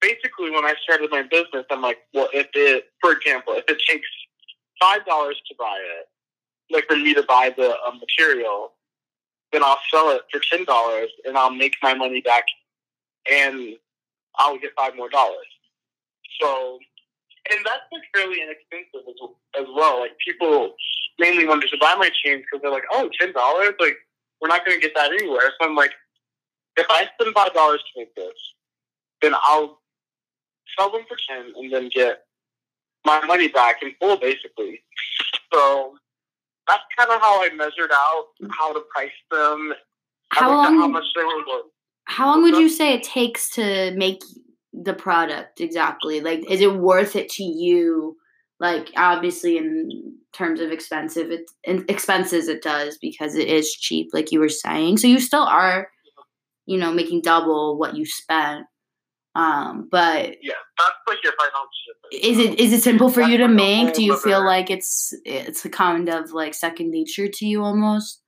basically, 0.00 0.50
when 0.50 0.64
I 0.64 0.74
started 0.82 1.10
my 1.10 1.22
business, 1.22 1.64
I'm 1.70 1.80
like, 1.80 1.98
well, 2.12 2.28
if 2.32 2.48
it, 2.54 2.84
for 3.00 3.12
example, 3.12 3.54
if 3.54 3.64
it 3.68 3.78
takes 3.88 4.06
five 4.80 5.04
dollars 5.06 5.40
to 5.48 5.54
buy 5.58 5.78
it, 5.98 6.06
like 6.70 6.84
for 6.86 6.96
me 6.96 7.14
to 7.14 7.22
buy 7.22 7.52
the 7.56 7.70
uh, 7.70 7.92
material, 7.92 8.72
then 9.52 9.62
I'll 9.64 9.78
sell 9.90 10.10
it 10.10 10.22
for 10.30 10.40
ten 10.50 10.64
dollars 10.64 11.08
and 11.24 11.38
I'll 11.38 11.50
make 11.50 11.74
my 11.82 11.94
money 11.94 12.20
back, 12.20 12.44
and 13.32 13.76
I'll 14.38 14.58
get 14.58 14.72
five 14.76 14.96
more 14.96 15.08
dollars. 15.08 15.46
So, 16.40 16.78
and 17.50 17.60
that's 17.64 17.86
like 17.92 18.02
fairly 18.14 18.40
inexpensive 18.42 19.06
as, 19.08 19.62
as 19.62 19.66
well. 19.74 20.00
Like 20.00 20.16
people 20.24 20.74
mainly 21.18 21.46
wanted 21.46 21.68
to 21.70 21.78
buy 21.80 21.94
my 21.98 22.10
chains 22.24 22.42
because 22.42 22.62
they're 22.62 22.70
like, 22.70 22.84
oh, 22.92 23.08
ten 23.18 23.32
dollars, 23.32 23.74
like 23.80 23.96
we're 24.40 24.48
not 24.48 24.64
going 24.64 24.78
to 24.78 24.82
get 24.82 24.94
that 24.94 25.12
anywhere. 25.12 25.52
So 25.58 25.68
I'm 25.68 25.76
like, 25.76 25.92
if 26.76 26.86
I 26.90 27.08
spend 27.14 27.34
five 27.34 27.54
dollars 27.54 27.80
to 27.80 28.00
make 28.00 28.14
this, 28.14 28.34
then 29.22 29.32
I'll 29.34 29.80
sell 30.78 30.90
them 30.90 31.02
for 31.08 31.16
ten 31.28 31.52
and 31.56 31.72
then 31.72 31.88
get 31.94 32.24
my 33.04 33.24
money 33.26 33.48
back 33.48 33.82
in 33.82 33.92
full, 34.00 34.16
basically. 34.16 34.82
So 35.52 35.94
that's 36.66 36.82
kind 36.96 37.10
of 37.10 37.20
how 37.20 37.44
I 37.44 37.50
measured 37.54 37.90
out 37.92 38.26
how 38.50 38.72
to 38.72 38.80
price 38.92 39.10
them. 39.30 39.72
How 40.30 40.50
long? 40.50 40.78
How 40.78 40.88
much 40.88 41.04
they 41.14 41.22
were 41.22 41.44
worth. 41.46 41.66
How 42.06 42.26
long 42.26 42.42
would 42.42 42.56
you 42.56 42.68
say 42.68 42.94
it 42.94 43.02
takes 43.02 43.50
to 43.50 43.92
make 43.96 44.22
the 44.72 44.94
product 44.94 45.60
exactly? 45.60 46.20
Like, 46.20 46.50
is 46.50 46.60
it 46.60 46.74
worth 46.76 47.16
it 47.16 47.28
to 47.30 47.42
you? 47.44 48.16
Like 48.60 48.90
obviously 48.96 49.58
in 49.58 50.14
terms 50.32 50.60
of 50.60 50.70
expensive 50.70 51.30
it 51.30 51.50
expenses 51.88 52.48
it 52.48 52.62
does 52.62 52.96
because 52.98 53.34
it 53.34 53.48
is 53.48 53.72
cheap 53.72 54.10
like 54.12 54.32
you 54.32 54.40
were 54.40 54.48
saying. 54.48 54.98
So 54.98 55.06
you 55.06 55.18
still 55.20 55.42
are 55.42 55.88
you 56.64 56.78
know 56.78 56.92
making 56.92 57.22
double 57.22 57.76
what 57.78 57.96
you 57.96 58.06
spent. 58.06 58.66
Um 59.34 59.88
but 59.90 60.36
Yeah, 60.40 60.54
that's 60.78 60.96
like 61.08 61.18
if 61.24 61.34
I 61.38 61.48
don't 61.52 61.68
ship 61.84 61.96
it. 62.12 62.24
is 62.24 62.38
it 62.38 62.60
is 62.60 62.72
it 62.72 62.82
simple 62.82 63.10
for 63.10 63.20
That's 63.20 63.32
you 63.32 63.38
to 63.38 63.46
like 63.46 63.54
make? 63.54 63.94
Do 63.94 64.04
you 64.04 64.16
feel 64.16 64.44
like 64.44 64.70
it's 64.70 65.12
it's 65.24 65.64
a 65.64 65.68
kind 65.68 66.08
of 66.08 66.30
like 66.32 66.54
second 66.54 66.90
nature 66.90 67.28
to 67.28 67.46
you 67.46 67.62
almost 67.62 68.22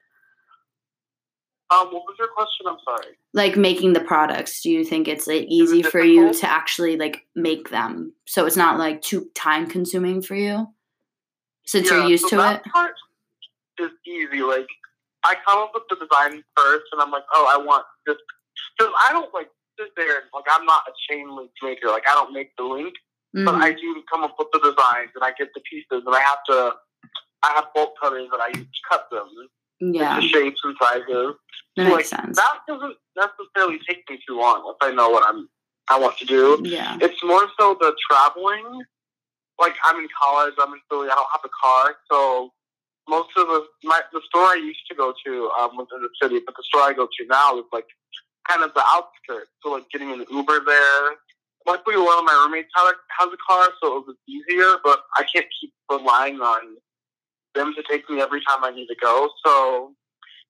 Um, 1.70 1.88
what 1.88 2.04
was 2.06 2.14
your 2.18 2.28
question? 2.28 2.66
I'm 2.68 2.78
sorry. 2.85 3.14
like 3.35 3.56
making 3.56 3.92
the 3.92 4.00
products 4.00 4.62
do 4.62 4.70
you 4.70 4.85
think 4.85 5.08
it's 5.08 5.26
like 5.26 5.44
easy 5.49 5.82
for 5.82 6.00
you 6.00 6.32
to 6.32 6.49
actually 6.50 6.96
like 6.96 7.26
make 7.35 7.70
them 7.70 8.12
so 8.25 8.46
it's 8.46 8.56
not 8.56 8.78
like 8.78 9.02
too 9.02 9.28
time 9.35 9.66
consuming 9.68 10.23
for 10.23 10.35
you 10.37 10.68
since 11.66 11.90
you're 11.90 12.06
used 12.06 12.23
so 12.25 12.28
to 12.30 12.37
that 12.37 12.62
it 12.64 12.73
part 12.73 12.94
is 13.80 13.90
easy. 14.06 14.40
Like 14.42 14.68
I 15.25 15.35
come 15.44 15.58
up 15.58 15.73
with 15.75 15.82
the 15.90 15.96
design 15.96 16.42
first, 16.56 16.85
and 16.92 17.02
I'm 17.02 17.11
like, 17.11 17.25
oh, 17.35 17.46
I 17.50 17.58
want 17.62 17.85
this. 18.06 18.16
Because 18.78 18.92
I 19.06 19.12
don't 19.12 19.35
like 19.35 19.50
sit 19.78 19.90
there 19.96 20.16
and 20.20 20.26
like 20.32 20.44
I'm 20.50 20.64
not 20.64 20.82
a 20.88 20.92
chain 21.08 21.28
link 21.37 21.50
maker. 21.62 21.88
Like 21.88 22.04
I 22.08 22.14
don't 22.14 22.32
make 22.32 22.54
the 22.56 22.62
link, 22.64 22.94
but 23.35 23.54
Mhm. 23.56 23.61
I 23.61 23.73
do 23.73 24.02
come 24.11 24.23
up 24.23 24.37
with 24.38 24.49
the 24.52 24.61
designs, 24.61 25.11
and 25.16 25.25
I 25.25 25.32
get 25.37 25.49
the 25.54 25.61
pieces, 25.68 26.04
and 26.06 26.14
I 26.14 26.20
have 26.20 26.38
to. 26.49 26.73
I 27.42 27.52
have 27.56 27.66
bolt 27.75 27.94
cutters 28.00 28.28
that 28.30 28.40
I 28.40 28.49
use 28.49 28.66
to 28.66 28.82
cut 28.88 29.08
them 29.11 29.28
yeah 29.80 30.21
shapes 30.21 30.61
and 30.64 30.76
sizes. 30.80 31.35
that 31.76 31.88
So, 31.90 31.97
makes 31.97 32.09
sense 32.11 32.37
That 32.37 32.59
doesn't 32.68 32.97
necessarily 33.16 33.78
take 33.88 34.09
me 34.09 34.18
too 34.26 34.38
long 34.38 34.75
if 34.75 34.87
I 34.88 34.92
know 34.92 35.09
what 35.11 35.23
I'm 35.26 35.49
I 35.88 35.99
want 35.99 36.16
to 36.18 36.25
do. 36.25 36.61
yeah 36.64 36.99
It's 37.00 37.23
more 37.23 37.47
so 37.59 37.76
the 37.78 37.95
traveling. 38.11 38.83
Like 39.59 39.75
I'm 39.85 39.99
in 40.00 40.09
college, 40.21 40.54
I'm 40.61 40.73
in 40.75 40.80
Philly. 40.90 41.09
I 41.09 41.14
don't 41.14 41.28
have 41.33 41.45
a 41.45 41.49
car, 41.62 41.97
so 42.11 42.50
most 43.09 43.30
of 43.37 43.47
the 43.47 43.64
my 43.85 44.00
the 44.12 44.21
store 44.28 44.42
I 44.42 44.56
used 44.56 44.87
to 44.90 44.95
go 44.95 45.14
to 45.25 45.50
um, 45.59 45.76
was 45.76 45.87
in 45.95 46.02
the 46.02 46.11
city, 46.21 46.40
but 46.45 46.54
the 46.56 46.62
store 46.64 46.83
I 46.83 46.92
go 46.92 47.06
to 47.06 47.26
now 47.28 47.59
is 47.59 47.64
like 47.73 47.87
kind 48.49 48.62
of 48.64 48.75
the 48.75 48.83
outskirts. 48.87 49.50
So 49.62 49.71
like 49.73 49.88
getting 49.90 50.11
an 50.12 50.25
Uber 50.30 50.61
there. 50.66 51.11
Luckily, 51.66 51.97
one 51.97 52.18
of 52.18 52.25
my 52.25 52.33
roommates 52.45 52.68
has 52.76 53.28
a 53.33 53.37
car, 53.49 53.71
so 53.83 53.99
it 53.99 54.04
was 54.06 54.16
easier. 54.28 54.76
But 54.85 55.00
I 55.16 55.25
can't 55.33 55.47
keep 55.61 55.73
relying 55.90 56.40
on 56.40 56.76
them 57.56 57.75
to 57.75 57.82
take 57.90 58.08
me 58.08 58.20
every 58.20 58.40
time 58.48 58.62
I 58.62 58.70
need 58.70 58.86
to 58.86 58.96
go. 59.00 59.28
So 59.44 59.94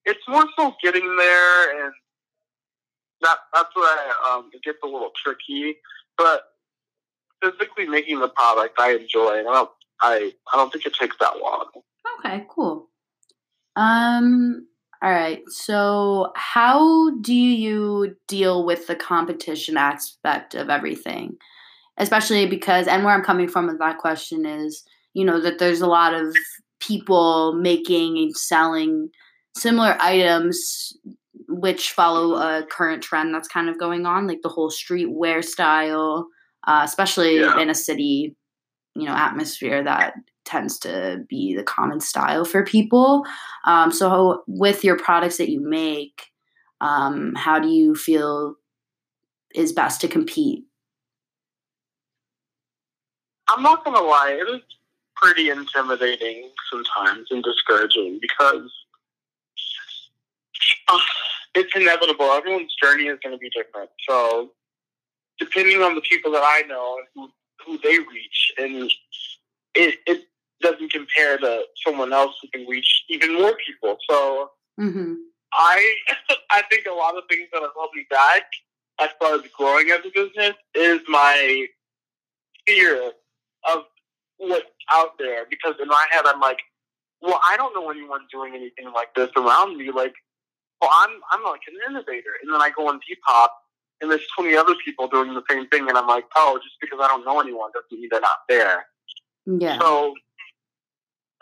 it's 0.04 0.22
more 0.28 0.44
so 0.58 0.74
getting 0.82 1.16
there, 1.16 1.84
and 1.84 1.92
that 3.22 3.38
that's 3.54 3.74
where 3.74 4.12
um, 4.28 4.50
it 4.52 4.62
gets 4.62 4.78
a 4.84 4.86
little 4.86 5.10
tricky. 5.22 5.76
But 6.18 6.42
physically 7.42 7.86
making 7.86 8.20
the 8.20 8.28
product, 8.28 8.78
I 8.78 8.94
enjoy, 8.94 9.40
I 9.40 9.42
don't, 9.42 9.70
I, 10.00 10.32
I 10.52 10.56
don't 10.56 10.72
think 10.72 10.86
it 10.86 10.94
takes 10.94 11.16
that 11.20 11.38
long. 11.38 11.66
Okay, 12.18 12.44
cool. 12.48 12.88
Um 13.76 14.66
all 15.02 15.10
right. 15.10 15.42
So 15.48 16.32
how 16.34 17.10
do 17.20 17.34
you 17.34 18.16
deal 18.28 18.64
with 18.64 18.86
the 18.86 18.96
competition 18.96 19.76
aspect 19.76 20.54
of 20.54 20.70
everything? 20.70 21.36
Especially 21.98 22.46
because 22.46 22.88
and 22.88 23.04
where 23.04 23.14
I'm 23.14 23.22
coming 23.22 23.48
from 23.48 23.66
with 23.66 23.78
that 23.78 23.98
question 23.98 24.46
is, 24.46 24.84
you 25.12 25.24
know, 25.24 25.40
that 25.40 25.58
there's 25.58 25.82
a 25.82 25.86
lot 25.86 26.14
of 26.14 26.34
people 26.80 27.54
making 27.54 28.18
and 28.18 28.36
selling 28.36 29.08
similar 29.56 29.96
items 30.00 30.92
which 31.48 31.92
follow 31.92 32.34
a 32.34 32.64
current 32.66 33.02
trend 33.02 33.34
that's 33.34 33.48
kind 33.48 33.68
of 33.68 33.78
going 33.78 34.04
on, 34.04 34.26
like 34.26 34.42
the 34.42 34.48
whole 34.48 34.70
streetwear 34.70 35.44
style, 35.44 36.26
uh, 36.66 36.82
especially 36.84 37.40
Yeah. 37.40 37.58
in 37.58 37.70
a 37.70 37.74
city, 37.74 38.34
you 38.94 39.04
know, 39.04 39.14
atmosphere 39.14 39.82
that 39.84 40.14
tends 40.44 40.78
to 40.80 41.24
be 41.28 41.54
the 41.54 41.62
common 41.62 42.00
style 42.00 42.44
for 42.44 42.64
people. 42.64 43.24
Um, 43.64 43.92
so, 43.92 44.42
with 44.46 44.84
your 44.84 44.96
products 44.98 45.36
that 45.38 45.50
you 45.50 45.60
make, 45.60 46.30
um, 46.80 47.34
how 47.34 47.58
do 47.58 47.68
you 47.68 47.94
feel 47.94 48.56
is 49.54 49.72
best 49.72 50.00
to 50.02 50.08
compete? 50.08 50.64
I'm 53.48 53.62
not 53.62 53.84
gonna 53.84 54.00
lie, 54.00 54.32
it 54.32 54.48
is 54.52 54.62
pretty 55.16 55.50
intimidating 55.50 56.50
sometimes 56.70 57.28
and 57.30 57.42
discouraging 57.42 58.18
because 58.20 58.70
uh, 60.88 60.98
it's 61.54 61.74
inevitable. 61.74 62.26
Everyone's 62.26 62.74
journey 62.82 63.04
is 63.04 63.18
going 63.22 63.34
to 63.34 63.38
be 63.38 63.50
different. 63.50 63.90
So, 64.08 64.50
depending 65.38 65.82
on 65.82 65.94
the 65.94 66.00
people 66.02 66.30
that 66.32 66.42
I 66.44 66.62
know 66.68 66.98
and 66.98 67.06
who, 67.14 67.30
who 67.64 67.78
they 67.78 67.98
reach, 67.98 68.52
and 68.58 68.90
it, 69.74 69.98
it 70.06 70.24
doesn't 70.60 70.92
compare 70.92 71.38
to 71.38 71.62
someone 71.84 72.12
else 72.12 72.36
who 72.40 72.48
can 72.48 72.66
reach 72.66 73.04
even 73.08 73.34
more 73.34 73.56
people. 73.66 73.96
So, 74.08 74.50
Mm-hmm. 74.80 75.14
I 75.52 75.94
I 76.50 76.62
think 76.70 76.86
a 76.86 76.94
lot 76.94 77.16
of 77.16 77.24
things 77.28 77.48
that 77.52 77.62
have 77.62 77.70
held 77.74 77.90
me 77.94 78.06
back 78.10 78.44
as 79.00 79.08
far 79.20 79.34
as 79.34 79.42
growing 79.56 79.90
as 79.90 80.00
a 80.04 80.10
business 80.14 80.54
is 80.74 81.00
my 81.08 81.66
fear 82.66 83.12
of 83.70 83.84
what's 84.38 84.64
out 84.90 85.18
there. 85.18 85.46
Because 85.48 85.74
in 85.80 85.88
my 85.88 86.06
head, 86.10 86.24
I'm 86.26 86.40
like, 86.40 86.60
well, 87.20 87.40
I 87.46 87.56
don't 87.56 87.74
know 87.74 87.90
anyone 87.90 88.20
doing 88.30 88.54
anything 88.54 88.92
like 88.94 89.14
this 89.14 89.30
around 89.36 89.76
me. 89.76 89.90
Like, 89.90 90.14
well, 90.80 90.90
I'm 90.92 91.10
I'm 91.30 91.42
like 91.44 91.62
an 91.68 91.74
innovator, 91.88 92.36
and 92.42 92.52
then 92.52 92.60
I 92.60 92.70
go 92.76 92.88
on 92.88 93.00
Depop, 93.00 93.48
and 94.00 94.10
there's 94.10 94.26
20 94.38 94.54
other 94.56 94.74
people 94.84 95.08
doing 95.08 95.32
the 95.34 95.42
same 95.48 95.66
thing, 95.68 95.88
and 95.88 95.96
I'm 95.96 96.06
like, 96.06 96.24
oh, 96.36 96.58
just 96.62 96.76
because 96.80 96.98
I 97.02 97.08
don't 97.08 97.24
know 97.24 97.40
anyone 97.40 97.70
doesn't 97.72 97.98
mean 97.98 98.08
they're 98.10 98.20
not 98.20 98.40
there. 98.48 98.86
Yeah. 99.46 99.78
So 99.78 100.14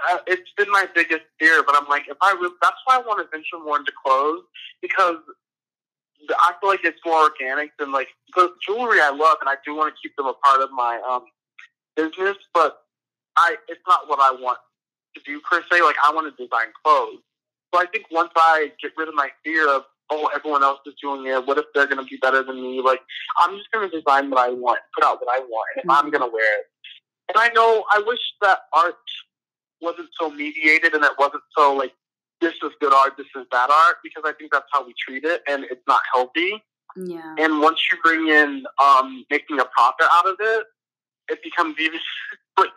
uh, 0.08 0.18
it's 0.26 0.50
been 0.56 0.70
my 0.70 0.86
biggest 0.94 1.22
fear, 1.38 1.62
but 1.64 1.74
I'm 1.76 1.88
like, 1.88 2.04
if 2.08 2.16
I 2.22 2.32
really, 2.32 2.54
that's 2.62 2.76
why 2.84 2.96
I 2.96 2.98
want 2.98 3.18
to 3.20 3.36
venture 3.36 3.58
more 3.64 3.78
into 3.78 3.92
clothes 4.04 4.44
because 4.80 5.16
I 6.30 6.52
feel 6.60 6.70
like 6.70 6.84
it's 6.84 7.00
more 7.04 7.22
organic 7.22 7.76
than 7.78 7.92
like 7.92 8.08
the 8.36 8.50
jewelry 8.66 9.00
I 9.00 9.10
love, 9.10 9.38
and 9.40 9.48
I 9.48 9.56
do 9.64 9.74
want 9.74 9.94
to 9.94 10.00
keep 10.00 10.16
them 10.16 10.26
a 10.26 10.34
part 10.34 10.60
of 10.60 10.70
my 10.70 11.00
um 11.08 11.24
business, 11.96 12.36
but 12.52 12.83
I 13.36 13.56
it's 13.68 13.80
not 13.86 14.08
what 14.08 14.18
I 14.20 14.30
want 14.30 14.58
to 15.16 15.22
do 15.24 15.40
per 15.40 15.62
se. 15.70 15.82
Like 15.82 15.96
I 16.04 16.12
want 16.12 16.34
to 16.34 16.42
design 16.42 16.66
clothes, 16.84 17.20
so 17.74 17.80
I 17.80 17.86
think 17.86 18.06
once 18.10 18.30
I 18.36 18.72
get 18.82 18.92
rid 18.96 19.08
of 19.08 19.14
my 19.14 19.28
fear 19.44 19.68
of 19.68 19.82
oh 20.10 20.30
everyone 20.34 20.62
else 20.62 20.80
is 20.86 20.94
doing 21.00 21.26
it, 21.26 21.46
what 21.46 21.58
if 21.58 21.66
they're 21.74 21.86
going 21.86 21.98
to 21.98 22.04
be 22.04 22.18
better 22.18 22.42
than 22.42 22.60
me? 22.60 22.80
Like 22.80 23.00
I'm 23.38 23.56
just 23.56 23.70
going 23.72 23.88
to 23.88 23.96
design 23.96 24.30
what 24.30 24.38
I 24.38 24.52
want, 24.52 24.80
put 24.94 25.04
out 25.04 25.20
what 25.20 25.34
I 25.34 25.40
want, 25.40 25.68
and 25.76 25.84
if 25.84 25.90
I'm 25.90 26.10
going 26.10 26.22
to 26.22 26.32
wear 26.32 26.60
it. 26.60 26.66
And 27.28 27.38
I 27.38 27.48
know 27.54 27.84
I 27.90 28.02
wish 28.06 28.20
that 28.42 28.60
art 28.72 28.96
wasn't 29.80 30.08
so 30.18 30.30
mediated 30.30 30.94
and 30.94 31.04
it 31.04 31.12
wasn't 31.18 31.42
so 31.56 31.74
like 31.74 31.92
this 32.40 32.54
is 32.62 32.70
good 32.80 32.92
art, 32.92 33.14
this 33.16 33.26
is 33.36 33.46
bad 33.50 33.70
art, 33.70 33.96
because 34.02 34.22
I 34.26 34.32
think 34.32 34.52
that's 34.52 34.66
how 34.72 34.86
we 34.86 34.94
treat 34.98 35.24
it, 35.24 35.42
and 35.48 35.64
it's 35.64 35.82
not 35.86 36.02
healthy. 36.12 36.62
yeah. 36.96 37.34
And 37.38 37.60
once 37.60 37.80
you 37.90 37.98
bring 38.02 38.28
in 38.28 38.64
um, 38.82 39.24
making 39.30 39.60
a 39.60 39.64
profit 39.64 40.06
out 40.12 40.26
of 40.26 40.36
it, 40.40 40.66
it 41.30 41.42
becomes 41.42 41.76
even 41.78 42.00
like 42.58 42.68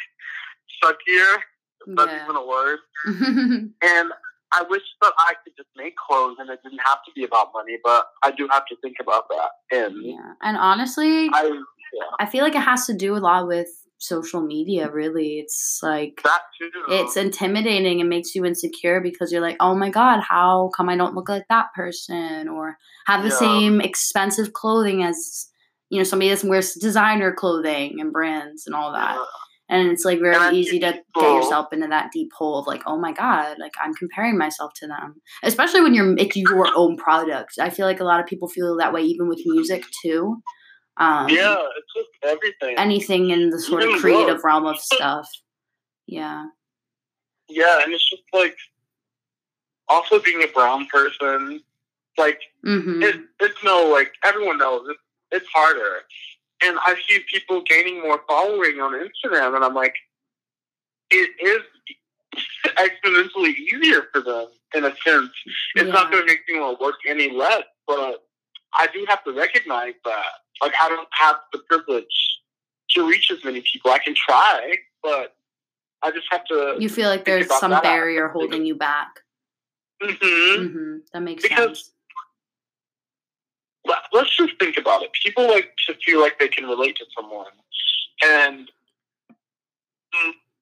suckier. 0.83 1.37
if 1.85 1.95
That's 1.95 2.11
Yeah. 2.11 2.23
even 2.23 2.35
a 2.35 2.45
word. 2.45 2.79
And 3.83 4.11
I 4.53 4.63
wish 4.69 4.81
that 5.01 5.13
I 5.19 5.33
could 5.43 5.53
just 5.57 5.69
make 5.75 5.93
clothes 5.97 6.37
and 6.39 6.49
it 6.49 6.59
didn't 6.63 6.79
have 6.85 6.99
to 7.05 7.11
be 7.15 7.23
about 7.25 7.49
money, 7.53 7.77
but 7.83 8.05
I 8.23 8.31
do 8.31 8.47
have 8.51 8.65
to 8.67 8.75
think 8.81 8.95
about 9.01 9.25
that. 9.29 9.49
And 9.77 9.95
yeah. 10.05 10.33
And 10.41 10.55
honestly, 10.57 11.29
I, 11.33 11.43
yeah, 11.43 12.03
I 12.19 12.25
feel 12.25 12.43
like 12.43 12.55
it 12.55 12.61
has 12.61 12.85
to 12.87 12.93
do 12.93 13.15
a 13.15 13.19
lot 13.19 13.47
with 13.47 13.67
social 13.99 14.41
media, 14.41 14.89
really. 14.89 15.39
It's 15.39 15.79
like 15.83 16.21
that 16.23 16.41
too. 16.57 16.69
it's 16.89 17.17
intimidating 17.17 17.99
and 17.99 18.09
makes 18.09 18.35
you 18.35 18.45
insecure 18.45 19.01
because 19.01 19.31
you're 19.31 19.41
like, 19.41 19.57
oh 19.59 19.75
my 19.75 19.89
god, 19.89 20.21
how 20.21 20.69
come 20.75 20.87
I 20.87 20.95
don't 20.95 21.15
look 21.15 21.27
like 21.29 21.47
that 21.49 21.67
person 21.75 22.47
or 22.47 22.77
have 23.05 23.23
the 23.23 23.29
Yeah. 23.29 23.35
same 23.39 23.81
expensive 23.81 24.53
clothing 24.53 25.03
as 25.03 25.49
you 25.89 25.97
know 25.97 26.03
somebody 26.03 26.33
that 26.33 26.43
wears 26.43 26.73
designer 26.73 27.33
clothing 27.33 27.99
and 27.99 28.13
brands 28.13 28.65
and 28.65 28.75
all 28.75 28.93
that. 28.93 29.17
And 29.69 29.89
it's 29.89 30.05
like 30.05 30.19
very 30.19 30.55
easy 30.55 30.79
to 30.79 30.93
get 30.93 31.03
yourself 31.21 31.73
into 31.73 31.87
that 31.87 32.11
deep 32.13 32.31
hole 32.33 32.59
of 32.59 32.67
like, 32.67 32.83
oh 32.85 32.97
my 32.97 33.11
god, 33.11 33.57
like 33.59 33.73
I'm 33.81 33.93
comparing 33.93 34.37
myself 34.37 34.71
to 34.77 34.87
them. 34.87 35.21
Especially 35.43 35.81
when 35.81 35.93
you're 35.93 36.05
making 36.05 36.43
your 36.43 36.67
own 36.75 36.95
product. 36.95 37.53
I 37.59 37.69
feel 37.69 37.85
like 37.85 37.99
a 37.99 38.05
lot 38.05 38.21
of 38.21 38.27
people 38.27 38.47
feel 38.47 38.77
that 38.77 38.93
way 38.93 39.01
even 39.01 39.27
with 39.27 39.41
music 39.45 39.83
too. 40.01 40.41
Um, 40.97 41.29
yeah, 41.29 41.57
it's 41.77 41.93
just 41.95 42.09
everything. 42.23 42.77
anything 42.77 43.29
in 43.29 43.49
the 43.49 43.59
sort 43.59 43.83
of 43.83 43.99
creative 43.99 44.37
work. 44.37 44.45
realm 44.45 44.65
of 44.65 44.79
stuff. 44.79 45.29
Yeah. 46.07 46.45
yeah, 47.49 47.83
and 47.83 47.93
it's 47.93 48.09
just 48.09 48.23
like 48.33 48.55
also 49.89 50.19
being 50.19 50.43
a 50.43 50.47
brown 50.47 50.87
person, 50.87 51.61
like 52.17 52.39
hmm 52.63 53.03
it, 53.03 53.15
it's 53.39 53.63
no 53.63 53.89
like 53.91 54.11
everyone 54.23 54.57
knows 54.57 54.87
it, 54.89 54.97
it's 55.31 55.47
harder 55.53 56.01
and 56.63 56.77
i 56.85 56.95
see 57.07 57.19
people 57.31 57.61
gaining 57.61 58.01
more 58.01 58.21
following 58.27 58.79
on 58.79 58.93
instagram 58.93 59.55
and 59.55 59.63
i'm 59.63 59.73
like 59.73 59.95
it 61.09 61.29
is 61.41 61.61
exponentially 62.77 63.53
easier 63.55 64.03
for 64.11 64.21
them 64.21 64.47
in 64.75 64.85
a 64.85 64.93
sense 65.05 65.31
it's 65.75 65.91
not 65.91 66.11
going 66.11 66.21
to 66.21 66.27
make 66.27 66.41
me 66.49 66.59
want 66.59 66.77
to 66.77 66.83
work 66.83 66.95
any 67.07 67.31
less 67.31 67.63
but 67.85 68.25
i 68.73 68.87
do 68.93 69.05
have 69.07 69.23
to 69.23 69.31
recognize 69.31 69.93
that 70.03 70.25
like 70.61 70.73
i 70.81 70.89
don't 70.89 71.07
have 71.11 71.37
the 71.53 71.59
privilege 71.69 72.05
to 72.89 73.07
reach 73.07 73.31
as 73.31 73.43
many 73.43 73.63
people 73.71 73.91
i 73.91 73.99
can 73.99 74.13
try 74.15 74.75
but 75.01 75.33
I 76.03 76.11
just 76.11 76.27
have 76.31 76.45
to. 76.45 76.75
You 76.79 76.89
feel 76.89 77.09
like 77.09 77.25
there's 77.25 77.47
some 77.59 77.71
barrier 77.81 78.27
holding 78.27 78.65
you 78.65 78.75
back. 78.75 79.19
Mm-hmm. 80.01 80.61
Mm-hmm. 80.61 80.97
That 81.13 81.21
makes 81.21 81.43
because, 81.43 81.79
sense. 81.79 81.91
Let's 84.13 84.35
just 84.35 84.57
think 84.59 84.77
about 84.77 85.03
it. 85.03 85.11
People 85.23 85.47
like 85.47 85.73
to 85.87 85.95
feel 86.05 86.19
like 86.19 86.39
they 86.39 86.47
can 86.47 86.65
relate 86.65 86.95
to 86.97 87.05
someone, 87.15 87.51
and 88.23 88.69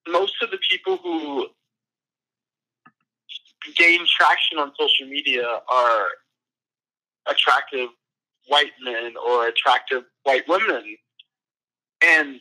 most 0.08 0.36
of 0.42 0.52
the 0.52 0.60
people 0.70 0.98
who 0.98 1.48
gain 3.76 4.06
traction 4.18 4.58
on 4.58 4.72
social 4.78 5.08
media 5.08 5.46
are 5.70 6.08
attractive 7.28 7.90
white 8.48 8.72
men 8.84 9.14
or 9.28 9.48
attractive 9.48 10.04
white 10.24 10.48
women. 10.48 10.98
And 12.04 12.40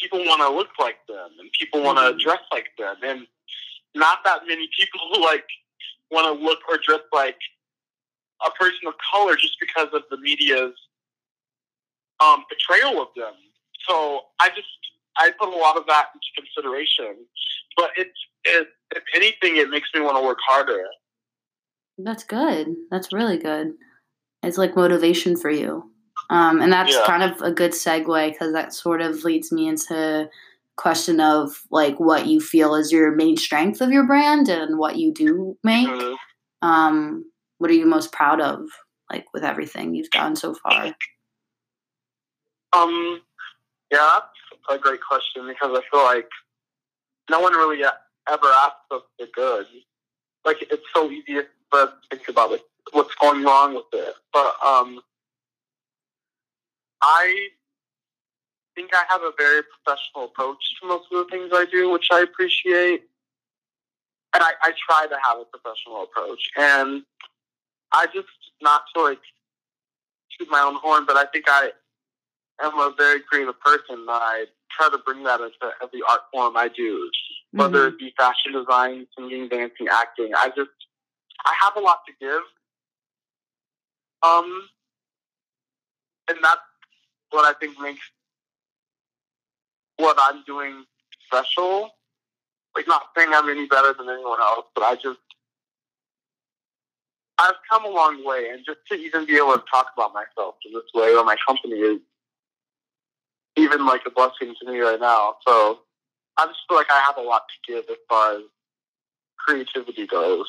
people 0.00 0.20
want 0.20 0.40
to 0.42 0.50
look 0.50 0.68
like 0.78 0.98
them 1.08 1.30
and 1.38 1.50
people 1.58 1.82
want 1.82 1.98
to 1.98 2.04
mm-hmm. 2.04 2.18
dress 2.18 2.40
like 2.52 2.68
them. 2.78 2.96
And 3.02 3.26
not 3.94 4.18
that 4.24 4.42
many 4.46 4.68
people 4.78 5.00
like 5.20 5.46
want 6.10 6.26
to 6.26 6.44
look 6.44 6.58
or 6.68 6.78
dress 6.86 7.00
like 7.12 7.38
a 8.46 8.50
person 8.52 8.86
of 8.86 8.94
color 9.12 9.36
just 9.36 9.56
because 9.60 9.88
of 9.92 10.02
the 10.10 10.18
media's 10.18 10.74
um, 12.20 12.44
portrayal 12.48 13.00
of 13.00 13.08
them. 13.16 13.34
So 13.88 14.20
I 14.40 14.48
just 14.50 14.68
I 15.16 15.30
put 15.38 15.48
a 15.48 15.56
lot 15.56 15.76
of 15.76 15.84
that 15.86 16.06
into 16.14 16.26
consideration. 16.36 17.26
But 17.76 17.90
it's 17.96 18.10
it, 18.44 18.68
if 18.94 19.02
anything, 19.14 19.56
it 19.56 19.70
makes 19.70 19.88
me 19.94 20.00
want 20.00 20.16
to 20.16 20.22
work 20.22 20.38
harder. 20.46 20.82
That's 21.98 22.24
good. 22.24 22.68
That's 22.90 23.12
really 23.12 23.38
good. 23.38 23.72
It's 24.42 24.58
like 24.58 24.76
motivation 24.76 25.36
for 25.36 25.50
you. 25.50 25.90
Um, 26.30 26.60
and 26.60 26.72
that's 26.72 26.94
yeah. 26.94 27.02
kind 27.06 27.22
of 27.22 27.40
a 27.42 27.52
good 27.52 27.72
segue 27.72 28.32
because 28.32 28.52
that 28.52 28.72
sort 28.72 29.02
of 29.02 29.24
leads 29.24 29.50
me 29.50 29.68
into 29.68 30.28
question 30.76 31.20
of 31.20 31.62
like 31.70 31.98
what 32.00 32.26
you 32.26 32.40
feel 32.40 32.74
is 32.74 32.92
your 32.92 33.14
main 33.14 33.36
strength 33.36 33.80
of 33.80 33.90
your 33.90 34.06
brand 34.06 34.48
and 34.48 34.78
what 34.78 34.96
you 34.96 35.12
do 35.12 35.56
make. 35.62 35.88
Mm-hmm. 35.88 36.66
Um, 36.66 37.29
what 37.60 37.70
are 37.70 37.74
you 37.74 37.84
most 37.84 38.10
proud 38.10 38.40
of, 38.40 38.62
like 39.10 39.26
with 39.34 39.44
everything 39.44 39.94
you've 39.94 40.08
done 40.08 40.34
so 40.34 40.54
far? 40.54 40.94
Um, 42.72 43.20
yeah, 43.92 44.18
that's 44.18 44.78
a 44.78 44.78
great 44.78 45.00
question 45.06 45.46
because 45.46 45.78
I 45.78 45.82
feel 45.90 46.02
like 46.02 46.28
no 47.28 47.40
one 47.40 47.52
really 47.52 47.84
ever 47.84 48.46
asks 48.46 48.76
us 48.90 49.02
the 49.18 49.28
good. 49.34 49.66
Like 50.42 50.62
it's 50.62 50.86
so 50.94 51.10
easy 51.10 51.40
for 51.70 51.80
us 51.80 51.90
to 52.10 52.16
think 52.16 52.28
about 52.30 52.50
like 52.50 52.62
what's 52.92 53.14
going 53.16 53.44
wrong 53.44 53.74
with 53.74 53.84
it. 53.92 54.14
But 54.32 54.54
um, 54.64 54.98
I 57.02 57.48
think 58.74 58.90
I 58.94 59.04
have 59.10 59.20
a 59.20 59.32
very 59.36 59.60
professional 59.84 60.24
approach 60.24 60.64
to 60.80 60.88
most 60.88 61.08
of 61.12 61.26
the 61.26 61.30
things 61.30 61.50
I 61.52 61.66
do, 61.70 61.90
which 61.90 62.08
I 62.10 62.20
appreciate. 62.20 63.02
And 64.32 64.42
I, 64.42 64.52
I 64.62 64.72
try 64.88 65.06
to 65.08 65.16
have 65.28 65.40
a 65.40 65.44
professional 65.44 66.04
approach. 66.04 66.40
And 66.56 67.02
I 67.92 68.06
just 68.06 68.28
not 68.62 68.82
to 68.94 69.02
like 69.02 69.20
shoot 70.28 70.48
my 70.50 70.60
own 70.60 70.76
horn, 70.76 71.04
but 71.06 71.16
I 71.16 71.24
think 71.32 71.46
I 71.48 71.70
am 72.62 72.78
a 72.78 72.92
very 72.96 73.20
creative 73.20 73.58
person. 73.60 74.00
And 74.00 74.10
I 74.10 74.44
try 74.70 74.88
to 74.90 74.98
bring 74.98 75.24
that 75.24 75.40
into 75.40 75.74
every 75.82 76.00
art 76.08 76.20
form 76.32 76.56
I 76.56 76.68
do, 76.68 77.10
whether 77.52 77.86
mm-hmm. 77.86 77.94
it 77.94 77.98
be 77.98 78.14
fashion 78.16 78.52
design, 78.52 79.06
singing, 79.16 79.48
dancing, 79.48 79.88
acting. 79.90 80.30
I 80.36 80.48
just 80.48 80.70
I 81.44 81.54
have 81.62 81.76
a 81.76 81.80
lot 81.80 82.00
to 82.06 82.12
give. 82.20 82.42
Um, 84.22 84.68
and 86.28 86.38
that's 86.42 86.60
what 87.30 87.44
I 87.44 87.58
think 87.58 87.78
makes 87.80 88.00
what 89.96 90.18
I'm 90.22 90.42
doing 90.46 90.84
special. 91.26 91.90
Like, 92.76 92.86
not 92.86 93.02
saying 93.16 93.30
I'm 93.32 93.48
any 93.48 93.66
better 93.66 93.94
than 93.98 94.08
anyone 94.08 94.40
else, 94.40 94.66
but 94.74 94.84
I 94.84 94.94
just 94.94 95.18
I've 97.40 97.54
come 97.70 97.84
a 97.84 97.88
long 97.88 98.24
way, 98.24 98.50
and 98.52 98.64
just 98.64 98.80
to 98.90 98.94
even 98.94 99.26
be 99.26 99.36
able 99.36 99.54
to 99.54 99.64
talk 99.72 99.86
about 99.96 100.12
myself 100.12 100.56
in 100.66 100.72
this 100.72 100.82
way 100.94 101.14
or 101.14 101.24
my 101.24 101.36
company 101.46 101.76
is 101.76 102.00
even 103.56 103.86
like 103.86 104.02
a 104.06 104.10
blessing 104.10 104.54
to 104.60 104.70
me 104.70 104.78
right 104.78 105.00
now. 105.00 105.36
So 105.46 105.80
I 106.36 106.46
just 106.46 106.60
feel 106.68 106.76
like 106.76 106.90
I 106.90 107.00
have 107.00 107.16
a 107.16 107.26
lot 107.26 107.42
to 107.48 107.72
give 107.72 107.84
as 107.90 107.96
far 108.08 108.36
as 108.36 108.42
creativity 109.38 110.06
goes. 110.06 110.46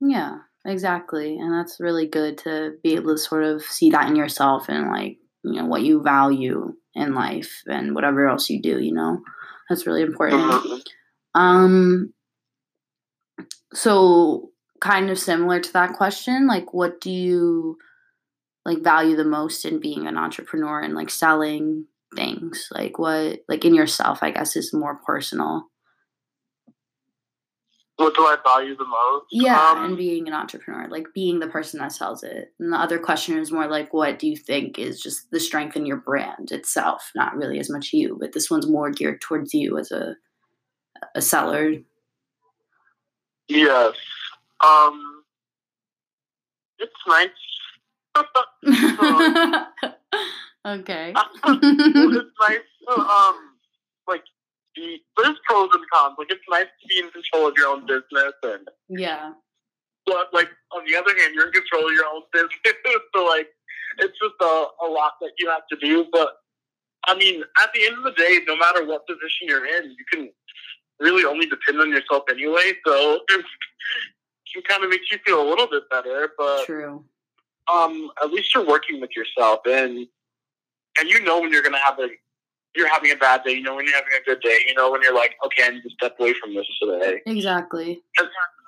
Yeah, 0.00 0.38
exactly. 0.64 1.38
And 1.38 1.52
that's 1.52 1.80
really 1.80 2.06
good 2.06 2.38
to 2.38 2.74
be 2.82 2.94
able 2.94 3.14
to 3.14 3.18
sort 3.18 3.44
of 3.44 3.62
see 3.62 3.90
that 3.90 4.08
in 4.08 4.16
yourself 4.16 4.68
and 4.68 4.88
like, 4.88 5.18
you 5.44 5.52
know, 5.52 5.66
what 5.66 5.82
you 5.82 6.02
value 6.02 6.74
in 6.94 7.14
life 7.14 7.62
and 7.66 7.94
whatever 7.94 8.26
else 8.26 8.50
you 8.50 8.60
do, 8.60 8.80
you 8.80 8.92
know. 8.92 9.20
That's 9.68 9.86
really 9.86 10.02
important. 10.02 10.42
Mm-hmm. 10.42 11.40
Um 11.40 12.12
so 13.74 14.50
kind 14.80 15.10
of 15.10 15.18
similar 15.18 15.60
to 15.60 15.72
that 15.72 15.94
question, 15.94 16.46
like 16.46 16.72
what 16.72 17.00
do 17.00 17.10
you 17.10 17.78
like 18.64 18.82
value 18.82 19.16
the 19.16 19.24
most 19.24 19.64
in 19.64 19.80
being 19.80 20.06
an 20.06 20.16
entrepreneur 20.16 20.80
and 20.80 20.94
like 20.94 21.10
selling 21.10 21.86
things? 22.14 22.68
Like 22.70 22.98
what 22.98 23.40
like 23.48 23.64
in 23.64 23.74
yourself, 23.74 24.22
I 24.22 24.30
guess 24.30 24.56
is 24.56 24.72
more 24.72 25.00
personal. 25.06 25.66
What 27.96 28.14
do 28.14 28.22
I 28.22 28.36
value 28.44 28.76
the 28.76 28.84
most? 28.84 29.26
Yeah, 29.32 29.72
um, 29.72 29.84
and 29.84 29.96
being 29.96 30.28
an 30.28 30.34
entrepreneur, 30.34 30.86
like 30.88 31.08
being 31.12 31.40
the 31.40 31.48
person 31.48 31.80
that 31.80 31.90
sells 31.90 32.22
it. 32.22 32.52
And 32.60 32.72
the 32.72 32.76
other 32.76 32.96
question 32.96 33.36
is 33.36 33.50
more 33.50 33.66
like, 33.66 33.92
what 33.92 34.20
do 34.20 34.28
you 34.28 34.36
think 34.36 34.78
is 34.78 35.00
just 35.00 35.28
the 35.32 35.40
strength 35.40 35.76
in 35.76 35.84
your 35.84 35.96
brand 35.96 36.52
itself? 36.52 37.10
Not 37.16 37.34
really 37.34 37.58
as 37.58 37.68
much 37.68 37.92
you, 37.92 38.16
but 38.20 38.34
this 38.34 38.48
one's 38.48 38.68
more 38.68 38.92
geared 38.92 39.20
towards 39.20 39.52
you 39.52 39.78
as 39.78 39.90
a 39.90 40.14
a 41.14 41.20
seller. 41.20 41.74
Yes. 43.48 43.94
Um, 44.64 45.22
it's 46.78 46.92
nice. 47.06 47.28
okay. 50.66 51.14
it's 51.44 52.30
nice 52.40 52.68
to 52.88 52.94
um 52.94 53.36
like 54.08 54.22
be 54.74 55.02
there's 55.16 55.38
pros 55.48 55.68
and 55.72 55.84
cons. 55.92 56.16
Like 56.18 56.30
it's 56.30 56.40
nice 56.50 56.66
to 56.66 56.88
be 56.88 56.98
in 56.98 57.10
control 57.10 57.48
of 57.48 57.54
your 57.56 57.68
own 57.68 57.86
business 57.86 58.32
and 58.42 58.68
yeah. 58.88 59.32
But 60.06 60.28
like 60.32 60.48
on 60.72 60.84
the 60.86 60.96
other 60.96 61.10
hand, 61.18 61.34
you're 61.34 61.46
in 61.46 61.52
control 61.52 61.88
of 61.88 61.94
your 61.94 62.06
own 62.06 62.22
business, 62.32 63.02
so 63.14 63.24
like 63.24 63.48
it's 63.98 64.18
just 64.18 64.34
a, 64.40 64.66
a 64.84 64.88
lot 64.88 65.12
that 65.20 65.32
you 65.38 65.48
have 65.50 65.66
to 65.70 65.76
do. 65.76 66.06
But 66.12 66.30
I 67.06 67.14
mean, 67.16 67.42
at 67.62 67.70
the 67.74 67.86
end 67.86 67.98
of 67.98 68.04
the 68.04 68.12
day, 68.12 68.40
no 68.46 68.56
matter 68.56 68.84
what 68.86 69.06
position 69.06 69.48
you're 69.48 69.66
in, 69.66 69.90
you 69.90 70.04
can 70.12 70.30
really 71.00 71.24
only 71.24 71.46
depend 71.46 71.80
on 71.80 71.90
yourself 71.90 72.24
anyway. 72.30 72.72
So 72.86 73.20
it 74.54 74.66
kind 74.66 74.84
of 74.84 74.90
makes 74.90 75.10
you 75.10 75.18
feel 75.24 75.40
a 75.42 75.48
little 75.48 75.66
bit 75.66 75.88
better. 75.90 76.32
But 76.36 76.64
true. 76.64 77.04
Um, 77.72 78.10
at 78.22 78.30
least 78.30 78.54
you're 78.54 78.66
working 78.66 79.00
with 79.00 79.10
yourself, 79.14 79.60
and 79.66 80.06
and 80.98 81.08
you 81.08 81.20
know 81.22 81.40
when 81.40 81.52
you're 81.52 81.62
gonna 81.62 81.78
have 81.78 81.98
a 81.98 82.08
you're 82.74 82.88
having 82.88 83.10
a 83.10 83.16
bad 83.16 83.42
day. 83.44 83.52
You 83.52 83.62
know 83.62 83.74
when 83.74 83.86
you're 83.86 83.94
having 83.94 84.12
a 84.20 84.24
good 84.24 84.40
day. 84.40 84.58
You 84.66 84.74
know 84.74 84.90
when 84.90 85.02
you're 85.02 85.14
like, 85.14 85.36
okay, 85.44 85.64
I 85.64 85.70
need 85.70 85.82
to 85.82 85.90
step 85.90 86.16
away 86.18 86.34
from 86.34 86.54
this 86.54 86.66
today. 86.80 87.20
Exactly. 87.26 88.02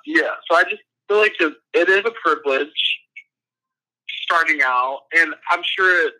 Yeah. 0.05 0.31
So 0.49 0.57
I 0.57 0.63
just 0.63 0.81
feel 1.07 1.17
like 1.17 1.33
it 1.39 1.89
is 1.89 2.05
a 2.05 2.11
privilege 2.23 2.99
starting 4.23 4.59
out, 4.63 5.01
and 5.17 5.33
I'm 5.51 5.61
sure 5.63 6.07
it 6.07 6.13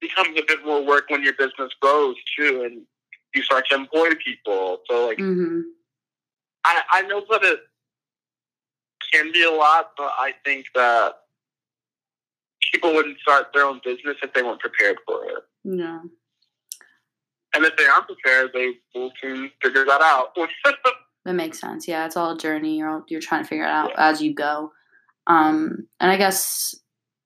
becomes 0.00 0.38
a 0.38 0.42
bit 0.46 0.64
more 0.64 0.84
work 0.84 1.04
when 1.08 1.22
your 1.22 1.34
business 1.34 1.72
grows 1.80 2.16
too, 2.38 2.62
and 2.64 2.82
you 3.34 3.42
start 3.42 3.66
to 3.70 3.76
employ 3.76 4.10
people. 4.24 4.80
So 4.88 5.06
like, 5.06 5.18
mm-hmm. 5.18 5.60
I 6.64 6.82
I 6.90 7.02
know 7.02 7.22
that 7.30 7.42
it 7.42 7.60
can 9.12 9.32
be 9.32 9.44
a 9.44 9.50
lot, 9.50 9.92
but 9.96 10.12
I 10.18 10.32
think 10.44 10.66
that 10.74 11.14
people 12.72 12.94
wouldn't 12.94 13.18
start 13.20 13.48
their 13.54 13.64
own 13.64 13.80
business 13.84 14.16
if 14.22 14.32
they 14.32 14.42
weren't 14.42 14.60
prepared 14.60 14.98
for 15.06 15.24
it. 15.24 15.42
Yeah. 15.64 16.00
And 17.54 17.64
if 17.64 17.76
they 17.76 17.86
aren't 17.86 18.06
prepared, 18.06 18.50
they 18.52 18.72
will 18.94 19.10
soon 19.20 19.50
figure 19.62 19.84
that 19.84 20.00
out. 20.02 20.36
that 21.24 21.34
makes 21.34 21.60
sense. 21.60 21.88
Yeah, 21.88 22.04
it's 22.06 22.16
all 22.16 22.32
a 22.32 22.38
journey. 22.38 22.78
You're 22.78 22.90
all, 22.90 23.04
you're 23.08 23.20
trying 23.20 23.42
to 23.42 23.48
figure 23.48 23.64
it 23.64 23.70
out 23.70 23.90
yeah. 23.90 24.08
as 24.10 24.20
you 24.20 24.34
go. 24.34 24.72
Um, 25.26 25.88
and 26.00 26.10
I 26.10 26.16
guess 26.16 26.74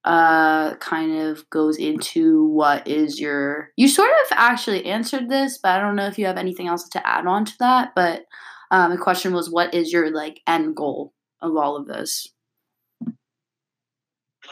uh 0.04 0.76
kind 0.76 1.20
of 1.20 1.48
goes 1.50 1.76
into 1.76 2.46
what 2.46 2.88
is 2.88 3.20
your 3.20 3.68
you 3.76 3.86
sort 3.86 4.08
of 4.08 4.28
actually 4.30 4.86
answered 4.86 5.28
this 5.28 5.58
but 5.58 5.72
i 5.72 5.78
don't 5.78 5.94
know 5.94 6.06
if 6.06 6.18
you 6.18 6.24
have 6.24 6.38
anything 6.38 6.66
else 6.66 6.88
to 6.88 7.06
add 7.06 7.26
on 7.26 7.44
to 7.44 7.52
that 7.58 7.90
but 7.94 8.24
um 8.70 8.90
the 8.90 8.96
question 8.96 9.34
was 9.34 9.50
what 9.50 9.74
is 9.74 9.92
your 9.92 10.10
like 10.10 10.40
end 10.46 10.74
goal 10.74 11.12
of 11.42 11.56
all 11.56 11.76
of 11.76 11.86
this 11.86 12.28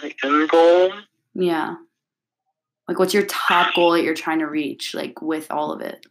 my 0.03 0.15
end 0.23 0.49
goal 0.49 0.93
yeah 1.35 1.77
like, 2.89 2.99
what's 2.99 3.13
your 3.13 3.27
top 3.27 3.75
goal 3.75 3.93
that 3.93 4.03
you're 4.03 4.15
trying 4.15 4.39
to 4.39 4.47
reach, 4.47 4.95
like, 4.95 5.21
with 5.21 5.51
all 5.51 5.73
of 5.73 5.83
it? 5.83 6.07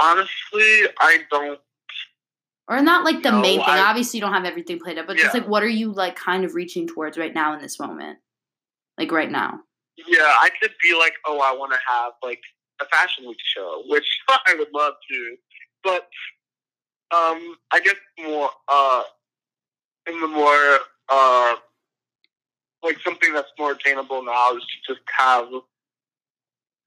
Honestly, 0.00 0.88
I 0.98 1.18
don't. 1.30 1.60
Or 2.68 2.80
not 2.80 3.04
like 3.04 3.22
the 3.22 3.32
main 3.32 3.60
thing. 3.60 3.68
I, 3.68 3.80
Obviously, 3.80 4.18
you 4.18 4.22
don't 4.22 4.32
have 4.32 4.44
everything 4.44 4.80
played 4.80 4.98
up, 4.98 5.06
but 5.06 5.16
yeah. 5.16 5.24
just 5.24 5.34
like, 5.34 5.46
what 5.46 5.62
are 5.62 5.68
you 5.68 5.92
like 5.92 6.16
kind 6.16 6.44
of 6.44 6.54
reaching 6.54 6.88
towards 6.88 7.16
right 7.16 7.32
now 7.32 7.54
in 7.54 7.60
this 7.60 7.78
moment? 7.78 8.18
Like 8.98 9.12
right 9.12 9.30
now. 9.30 9.60
Yeah, 10.08 10.24
I 10.24 10.50
could 10.60 10.72
be 10.82 10.94
like, 10.98 11.12
oh, 11.26 11.38
I 11.38 11.56
want 11.56 11.72
to 11.72 11.78
have 11.88 12.14
like 12.24 12.40
a 12.80 12.86
fashion 12.86 13.28
week 13.28 13.38
show, 13.54 13.84
which 13.86 14.06
I 14.28 14.54
would 14.58 14.68
love 14.74 14.94
to. 15.10 15.36
But 15.84 16.02
um, 17.14 17.56
I 17.72 17.80
guess 17.84 17.94
more 18.18 18.50
uh, 18.66 19.02
in 20.06 20.20
the 20.20 20.28
more 20.28 20.78
uh, 21.08 21.56
like 22.82 22.98
something 23.04 23.32
that's 23.32 23.50
more 23.58 23.72
attainable 23.72 24.22
now 24.24 24.54
is 24.56 24.62
to 24.62 24.94
just 24.94 25.04
have 25.18 25.48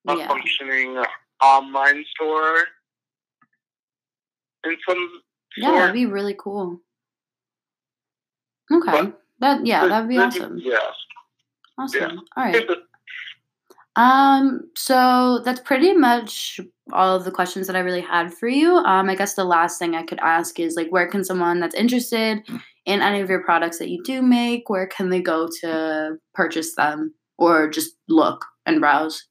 a 0.07 0.15
Yeah. 0.15 0.27
functioning 0.27 1.03
online 1.43 2.05
store 2.15 2.57
in 4.65 4.77
some 4.87 5.21
Yeah, 5.57 5.71
that'd 5.71 5.93
be 5.93 6.05
really 6.05 6.35
cool. 6.37 6.81
Okay. 8.71 8.91
But- 8.91 9.21
That 9.39 9.65
yeah, 9.65 9.87
that'd 9.87 10.09
be 10.09 10.17
awesome. 10.17 10.57
Yeah. 10.61 10.77
Awesome. 11.77 12.19
All 12.35 12.43
right. 12.43 12.67
Um, 13.95 14.69
so 14.75 15.39
that's 15.45 15.61
pretty 15.61 15.93
much 15.93 16.59
all 16.91 17.15
of 17.15 17.23
the 17.23 17.31
questions 17.31 17.67
that 17.67 17.75
I 17.75 17.79
really 17.79 18.01
had 18.01 18.33
for 18.33 18.47
you. 18.49 18.75
Um, 18.75 19.09
I 19.09 19.15
guess 19.15 19.33
the 19.35 19.45
last 19.45 19.79
thing 19.79 19.95
I 19.95 20.03
could 20.03 20.19
ask 20.19 20.59
is 20.59 20.75
like 20.75 20.89
where 20.89 21.07
can 21.07 21.23
someone 21.23 21.59
that's 21.61 21.75
interested 21.75 22.43
in 22.89 23.01
any 23.01 23.21
of 23.21 23.29
your 23.29 23.43
products 23.43 23.79
that 23.79 23.89
you 23.89 24.03
do 24.03 24.21
make, 24.21 24.69
where 24.69 24.87
can 24.87 25.09
they 25.09 25.21
go 25.21 25.47
to 25.61 26.17
purchase 26.33 26.75
them 26.75 27.13
or 27.37 27.69
just 27.69 27.95
look 28.07 28.45
and 28.65 28.81
browse? 28.81 29.29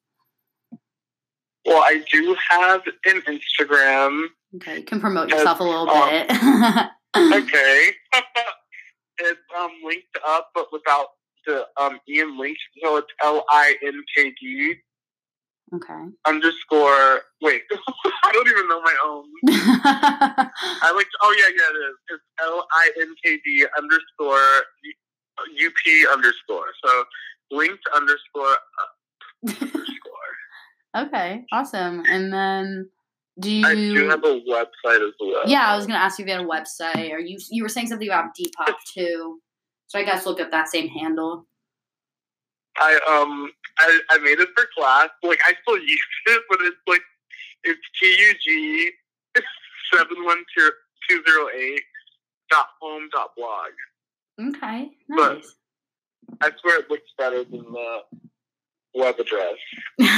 well, 1.68 1.83
I 1.83 2.03
do 2.11 2.37
have 2.51 2.83
an 3.05 3.23
Instagram. 3.23 4.27
Okay, 4.57 4.79
you 4.79 4.85
can 4.85 5.01
promote 5.01 5.29
yourself 5.29 5.61
a 5.61 5.64
little 5.64 5.88
uh, 5.88 6.11
bit. 6.11 6.87
Okay. 7.16 7.90
it's 9.18 9.40
um 9.59 9.71
linked 9.83 10.18
up, 10.29 10.51
but 10.55 10.66
without 10.71 11.07
the 11.47 11.66
um 11.81 11.99
Ian 12.09 12.38
link. 12.38 12.57
So 12.83 12.99
it's 12.99 13.09
L 13.25 13.44
I 13.51 13.75
N 13.85 14.05
K 14.14 14.33
D 14.40 14.75
okay. 15.74 16.04
underscore. 16.26 17.22
Wait, 17.42 17.62
I 18.24 18.33
don't 18.33 18.48
even 18.48 18.68
know 18.68 18.81
my 18.81 18.96
own. 19.04 19.24
I 19.48 20.92
like. 20.94 21.07
Oh 21.22 21.35
yeah, 21.38 21.54
yeah, 21.57 21.70
it 21.70 21.90
is. 21.90 21.96
It's 22.11 22.22
L 22.40 22.66
I 22.72 22.90
N 23.00 23.14
K 23.24 23.40
D 23.44 23.66
underscore 23.76 24.64
U 25.57 25.70
P 25.85 26.07
underscore. 26.12 26.66
So 26.85 27.04
linked 27.50 27.85
underscore 27.94 28.57
underscore. 29.46 29.85
okay, 30.96 31.44
awesome. 31.52 32.02
And 32.09 32.33
then 32.33 32.90
do 33.40 33.50
you 33.50 33.66
I 33.66 33.74
do 33.74 34.09
have 34.09 34.24
a 34.24 34.40
website 34.48 35.07
as 35.07 35.14
well. 35.20 35.42
Yeah, 35.46 35.66
I 35.66 35.76
was 35.76 35.87
gonna 35.87 35.98
ask 35.98 36.18
you 36.18 36.24
if 36.24 36.28
you 36.28 36.37
had 36.37 36.44
a 36.44 36.48
website, 36.48 37.12
or 37.12 37.18
you 37.18 37.38
you 37.50 37.62
were 37.62 37.68
saying 37.68 37.87
something 37.87 38.09
about 38.09 38.31
Depop 38.38 38.74
too. 38.92 39.40
So 39.87 39.98
I 39.98 40.04
guess 40.04 40.26
look 40.26 40.40
up 40.40 40.50
that 40.50 40.68
same 40.68 40.88
handle. 40.88 41.46
I 42.76 42.98
um 43.09 43.50
I, 43.80 44.00
I 44.10 44.18
made 44.18 44.40
it 44.40 44.48
for 44.56 44.66
class. 44.76 45.08
Like 45.22 45.40
I 45.44 45.54
still 45.62 45.78
use 45.78 46.00
it, 46.26 46.42
but 46.50 46.58
it's 46.62 46.76
like 46.86 47.02
it's 47.64 47.80
T 48.00 48.06
U 48.20 48.34
G 48.44 48.90
seven 49.94 50.24
one 50.24 50.44
two 50.56 50.70
two 51.08 51.22
zero 51.28 51.48
eight 51.56 51.82
dot 52.50 52.66
home 52.80 53.08
dot 53.12 53.30
blog. 53.36 53.70
Okay, 54.40 54.90
But- 55.08 55.34
nice. 55.36 55.54
I 56.42 56.50
swear 56.60 56.80
it 56.80 56.90
looks 56.90 57.10
better 57.16 57.42
than 57.42 57.64
the 57.72 58.00
web 58.94 59.18
address. 59.18 59.54
okay. 60.00 60.08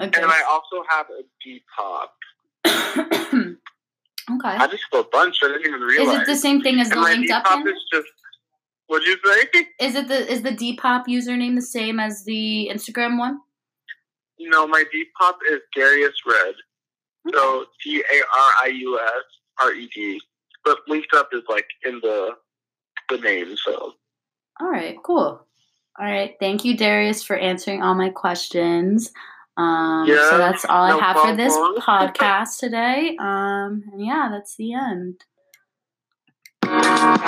And 0.00 0.14
I 0.16 0.42
also 0.48 0.82
have 0.88 1.06
a 1.10 1.22
Depop. 1.46 2.08
okay. 4.30 4.48
I 4.48 4.66
just 4.68 4.84
have 4.92 5.04
a 5.04 5.08
bunch. 5.10 5.36
I 5.42 5.48
didn't 5.48 5.66
even 5.66 5.80
realize. 5.82 6.16
Is 6.16 6.22
it 6.22 6.26
the 6.26 6.36
same 6.36 6.62
thing 6.62 6.80
as 6.80 6.88
the 6.88 6.96
and 6.96 7.04
linked 7.04 7.30
up 7.30 7.44
Depop 7.44 7.48
handle? 7.56 7.72
is 7.74 7.84
just. 7.92 8.08
What 8.86 9.02
do 9.02 9.10
you 9.10 9.18
say? 9.24 9.66
Is 9.86 9.94
it 9.94 10.08
the 10.08 10.30
is 10.30 10.42
the 10.42 10.50
Depop 10.50 11.06
username 11.06 11.56
the 11.56 11.62
same 11.62 11.98
as 11.98 12.24
the 12.24 12.70
Instagram 12.72 13.18
one? 13.18 13.40
no, 14.38 14.66
my 14.66 14.84
Depop 14.94 15.36
is 15.50 15.60
Darius 15.74 16.14
Red. 16.26 16.54
So 17.32 17.64
D 17.82 18.02
A 18.12 18.18
R 18.18 18.50
I 18.64 18.68
U 18.68 19.00
S 19.00 19.24
R 19.60 19.72
E 19.72 19.88
D. 19.94 20.20
But 20.64 20.78
linked 20.88 21.14
up 21.14 21.30
is 21.32 21.42
like 21.48 21.66
in 21.84 22.00
the 22.02 22.32
the 23.08 23.18
name. 23.18 23.56
So 23.56 23.94
All 24.60 24.68
right, 24.70 24.96
cool. 25.02 25.46
All 25.98 26.04
right, 26.04 26.34
thank 26.38 26.64
you, 26.64 26.76
Darius, 26.76 27.22
for 27.22 27.36
answering 27.36 27.82
all 27.82 27.94
my 27.94 28.10
questions. 28.10 29.10
Um, 29.56 30.06
Yeah, 30.06 30.28
so 30.28 30.38
that's 30.38 30.64
all 30.66 30.88
no 30.88 30.98
I 30.98 31.02
have 31.02 31.16
for 31.16 31.34
this 31.34 31.54
podcast 31.78 32.58
today. 32.58 33.16
Um, 33.18 33.84
and 33.92 34.04
yeah, 34.04 34.28
that's 34.30 34.56
the 34.56 34.74
end. 34.74 35.24
Thank 37.06 37.22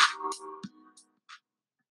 you. 0.00 0.09